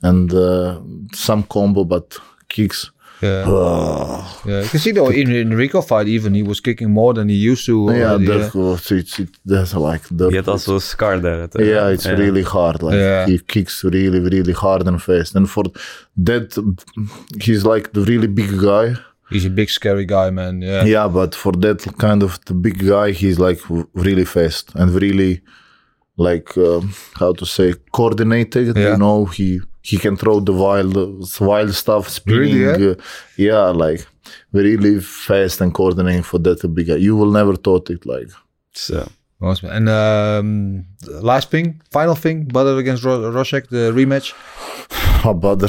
[0.02, 0.80] and uh,
[1.14, 2.18] some combo but
[2.50, 4.62] kicks yeah, Ah, yeah.
[4.62, 7.66] Because you know, in in Rico fight, even he was kicking more than he used
[7.66, 7.90] to.
[7.92, 11.42] yeah already, that was, it's, it, that's like the, He had also a scar there.
[11.46, 13.26] at the- yeah it's really hard like Yeah.
[13.26, 15.64] he kicks really really hard and fast and for
[16.28, 16.48] that
[17.42, 18.96] he's like the really big guy
[19.32, 20.62] He's a big, scary guy, man.
[20.62, 23.60] Yeah, Yeah, but for that kind of the big guy, he's like
[24.06, 25.42] really fast and really
[26.18, 28.76] like um, how to say coordinated.
[28.76, 28.92] Yeah.
[28.92, 30.96] You know, he he can throw the wild
[31.40, 32.60] wild stuff, spinning.
[32.60, 32.92] Really, yeah?
[32.92, 32.96] uh,
[33.38, 34.06] yeah, like
[34.52, 36.88] really fast and coordinating for that big.
[36.90, 38.30] You will never thought it like.
[38.74, 39.08] So,
[39.40, 39.70] Awesome.
[39.70, 40.86] And um,
[41.22, 44.34] last thing, final thing, Badr against Ro- Rosek, the rematch.
[45.26, 45.68] Oh, brother.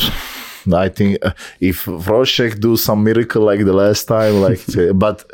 [0.72, 4.60] I think uh, if Wrzosek do some miracle like the last time, like,
[4.94, 5.24] but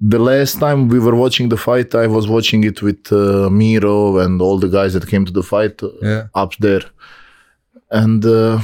[0.00, 4.18] the last time we were watching the fight, I was watching it with uh, Miro
[4.18, 6.22] and all the guys that came to the fight uh, Yeah.
[6.34, 6.82] up there,
[7.90, 8.60] and uh,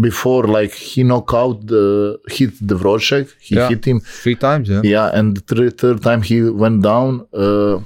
[0.00, 3.68] before like he knocked out the hit the Wrzosek, he Yeah.
[3.68, 4.82] hit him, Three times, yeah.
[4.84, 7.26] yeah, and the third, third time he went down.
[7.32, 7.80] Uh,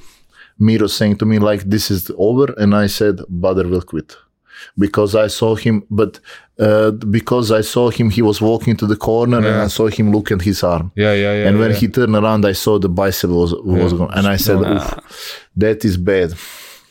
[0.58, 4.16] Miro saying to me like, "This is over," and I said, "Badr will quit,"
[4.78, 5.84] because I saw him.
[5.90, 6.20] But
[6.58, 10.12] uh, because I saw him, he was walking to the corner, and I saw him
[10.12, 10.92] look at his arm.
[10.96, 11.48] Yeah, yeah, yeah.
[11.48, 11.76] and when yeah.
[11.76, 15.84] he turned around, I saw the bicep was was gone, and I said, Oof, "That
[15.84, 16.34] is bad."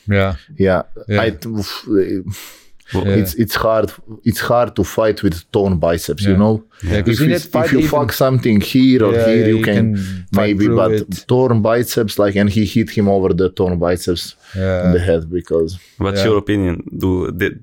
[0.08, 0.36] Yeah.
[0.56, 1.22] Yeah, Yeah.
[1.22, 1.36] I.
[1.46, 2.62] oof,
[2.94, 3.92] It's it's hard
[4.24, 6.62] it's hard to fight with torn biceps, you know.
[6.84, 9.26] Yeah, 'cause if, in it's- that fight if you even- fuck something here or Yeah,
[9.26, 11.24] here, yeah, you, you can, can maybe, but it.
[11.26, 14.86] torn biceps, like, and he hit him over the torn biceps Yeah.
[14.86, 16.26] in the head because what's Yeah.
[16.28, 16.74] your opinion?
[17.02, 17.54] Do did,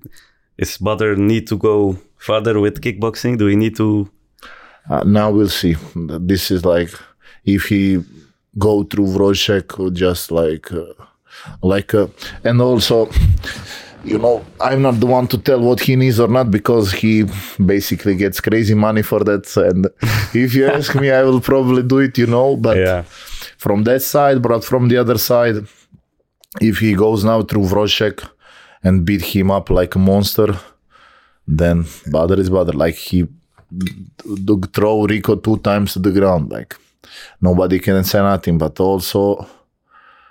[0.58, 3.38] is Badr need to go further with kickboxing?
[3.38, 4.10] Do we need to?
[4.90, 5.76] uh, now we'll see.
[6.32, 6.92] This is like
[7.46, 8.04] if he
[8.60, 10.94] go through Wojciech or just like uh,
[11.62, 12.08] like uh,
[12.44, 13.10] and also
[14.04, 17.26] you know I'm not the one to tell what he needs or not because he
[17.64, 19.88] basically gets crazy money for that and
[20.34, 22.78] if you ask me I will probably do it you know but
[23.58, 25.66] from that side but from the other side
[26.62, 28.28] if he goes now through Wojciech
[28.84, 30.60] and beat him up like a monster
[31.48, 33.28] then Badr is Badr like he
[34.74, 36.52] throw Rico two times to the ground.
[36.52, 36.76] Like
[37.42, 38.58] nobody can say nothing.
[38.58, 39.48] But also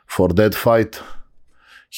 [0.07, 1.01] for that fight,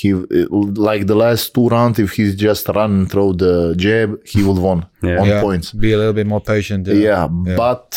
[0.00, 1.98] he like the last two rounds.
[2.00, 5.20] If he's just run and throw the jab, he would won Yeah.
[5.20, 5.40] on yeah.
[5.46, 5.66] points.
[5.72, 6.82] Be a little bit more patient.
[6.88, 7.28] Yeah,
[7.62, 7.88] but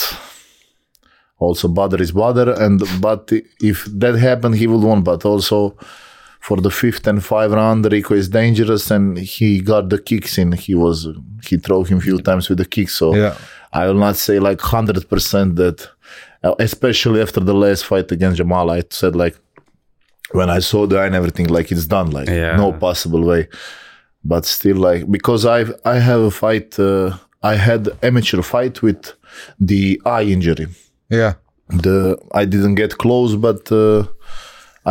[1.40, 3.32] also Badr is Badr, and but
[3.72, 5.02] if that happened, he would won.
[5.02, 5.76] But also
[6.40, 10.52] for the fifth and five round, Rico is dangerous, and he got the kicks in.
[10.52, 11.08] He was
[11.48, 12.96] he threw him few times with the kicks.
[12.96, 13.36] So Yeah.
[13.74, 15.80] I will not say like hundred percent that,
[16.44, 19.36] uh, especially after the last fight against Jamal, I said like
[20.32, 22.56] when I saw the eye and everything, like it's done, like Yeah.
[22.58, 23.48] no possible way.
[24.24, 29.14] But still, like because I I have a fight, uh, I had amateur fight with
[29.60, 30.68] the eye injury.
[31.10, 31.34] Yeah.
[31.70, 34.04] The I didn't get close, but uh,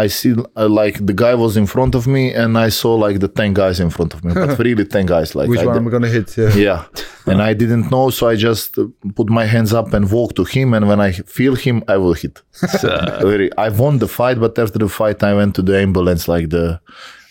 [0.04, 3.18] I see uh, like the guy was in front of me, and I saw like
[3.24, 5.34] the ten guys in front of me, but really ten guys.
[5.34, 6.28] Like Which I one di- am I gonna hit?
[6.36, 6.54] Yeah.
[6.66, 6.84] yeah
[7.26, 10.44] and i didn't know so i just uh, put my hands up and walk to
[10.44, 12.40] him and when i feel him i will hit
[13.30, 16.50] Really, i won the fight but after the fight i went to the ambulance like
[16.50, 16.80] the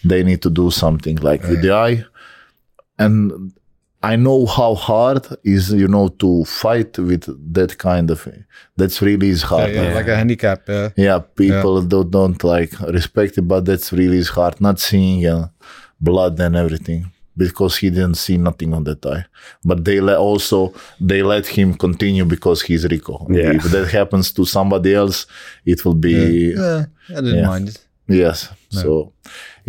[0.04, 2.04] they need to do something like with the eye
[3.00, 3.54] and
[4.12, 5.24] i know how hard
[5.56, 6.30] is you know to
[6.62, 7.24] fight with
[7.58, 8.20] that kind of
[8.80, 10.60] that's really is hard Yeah, like- Like a handicap.
[10.76, 10.90] Yeah.
[11.08, 15.48] yeah people don't, don't like respect it but that's really is hard not seeing uh,
[16.08, 17.02] blood and everything
[17.44, 19.24] because he didn't see nothing on that eye
[19.70, 20.60] but they let also
[21.12, 23.52] they let him continue because he's rico Yeah.
[23.58, 25.18] if that happens to somebody else
[25.72, 26.18] it will be
[26.56, 26.86] Yeah.
[27.18, 27.48] I didn't Yeah.
[27.54, 27.78] mind it.
[28.24, 28.38] yes
[28.80, 28.92] so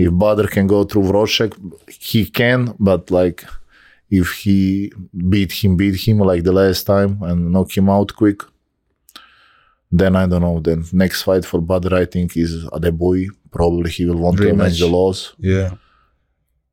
[0.05, 1.53] if Badr can go through Wojciech,
[2.09, 3.39] he can but like
[4.11, 4.93] if he
[5.29, 8.43] beat him beat him like the last time and knock him out quick
[9.93, 10.59] then I don't know.
[10.61, 13.29] Then next fight for Badr, I think, is Adeboy.
[13.53, 14.81] Probably he will want to avenge Rematch.
[14.81, 15.71] the loss, Yeah.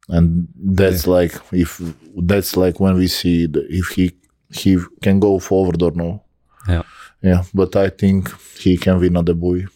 [0.09, 1.79] and that's like if
[2.17, 4.11] that's like when we see the, if he
[4.49, 6.23] he can go forward or no.
[6.67, 6.83] Yeah.
[7.21, 9.67] Yeah, but I think he can win Adeboy.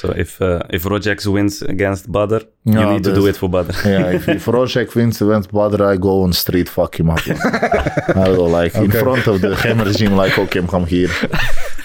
[0.00, 3.48] So if uh, if Rojax wins against Badr, No, you need to do it for
[3.48, 3.72] Badr.
[3.92, 7.20] Yeah, if, if Rojek wins against Badr, I go on street, fuck him up.
[8.24, 11.08] I go like in front of the Hammer regime, like, okay, come here.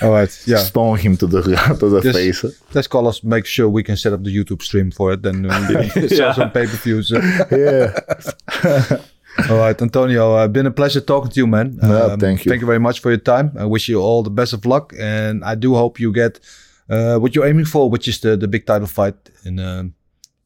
[0.02, 0.32] All right.
[0.46, 0.58] Yeah.
[0.58, 1.42] Stone him to the,
[1.80, 2.40] to the Just- face.
[2.74, 3.24] Let's call us.
[3.24, 5.22] Make sure we can set up the YouTube stream for it.
[5.22, 6.34] Then we sell Yeah.
[6.34, 7.12] some pay per views.
[7.12, 7.88] Yeah.
[9.50, 10.34] All right, Antonio.
[10.36, 11.80] Uh, been a pleasure talking to you, man.
[11.82, 12.50] Um, Yeah, thank you.
[12.50, 13.52] Thank you very much for your time.
[13.58, 16.40] I wish you all the best of luck, and I do hope you get
[16.92, 19.16] uh, what you're aiming for, which is the the big title fight.
[19.46, 19.94] And um,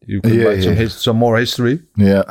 [0.05, 0.89] you can Yeah, write some, yeah.
[0.89, 1.81] some more history.
[1.93, 2.23] Yeah.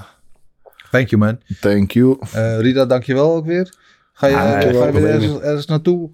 [0.91, 1.41] Thank you, man.
[1.61, 2.19] Thank you.
[2.37, 3.75] Uh, Rita, dankjewel ook weer.
[4.13, 6.11] Ga je, Ah, ga je weer ergens, ergens naartoe?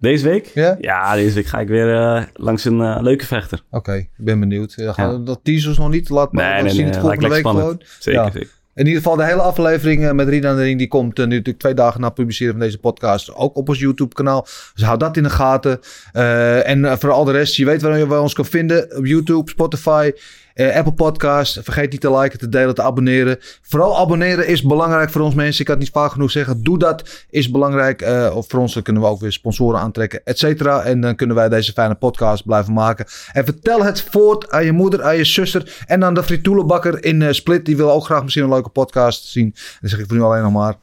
[0.00, 0.46] Deze week?
[0.46, 0.76] Ja?
[0.80, 3.62] Ja, deze week ga ik weer eh, langs een eh, leuke vechter.
[3.70, 4.72] Oké, ik ben benieuwd.
[4.76, 5.18] Ja, gaan Ja.
[5.18, 6.08] we dat teasers nog niet.
[6.08, 6.94] Laat maar Nee, zien nee.
[6.94, 7.84] het lijkt volgende lekker week spannend.
[7.88, 7.98] gewoon.
[8.00, 8.30] Zeker, Ja.
[8.30, 8.58] zeker.
[8.80, 11.24] In ieder geval de hele aflevering eh, met Rina en de Ring, die komt eh,
[11.24, 14.46] nu natuurlijk twee dagen na het publiceren van deze podcast ook op ons YouTube kanaal.
[14.74, 15.80] Dus hou dat in de gaten.
[16.12, 18.96] Eh, en voor al de rest, je weet waar je je ons kan vinden.
[18.96, 20.12] Op YouTube, Spotify,
[20.60, 21.58] eh, Apple Podcast.
[21.62, 23.38] Vergeet niet te liken, te delen, te abonneren.
[23.62, 25.60] Vooral abonneren is belangrijk voor ons mensen.
[25.60, 26.62] Ik kan het niet vaak genoeg zeggen.
[26.62, 28.02] Doe dat, is belangrijk.
[28.02, 30.82] Eh, of voor ons dan kunnen we ook weer sponsoren aantrekken, et cetera.
[30.82, 33.06] En dan kunnen wij deze fijne podcast blijven maken.
[33.32, 37.22] En vertel het voort aan je moeder, aan je zuster en aan de frituelenbakker in
[37.22, 37.64] eh, Split.
[37.64, 39.54] Die wil ook graag misschien een leuke podcast zien.
[39.80, 40.74] Dan zeg ik voor nu alleen nog maar...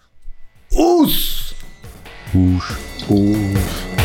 [0.69, 1.55] Oes!
[2.35, 3.96] Oeh.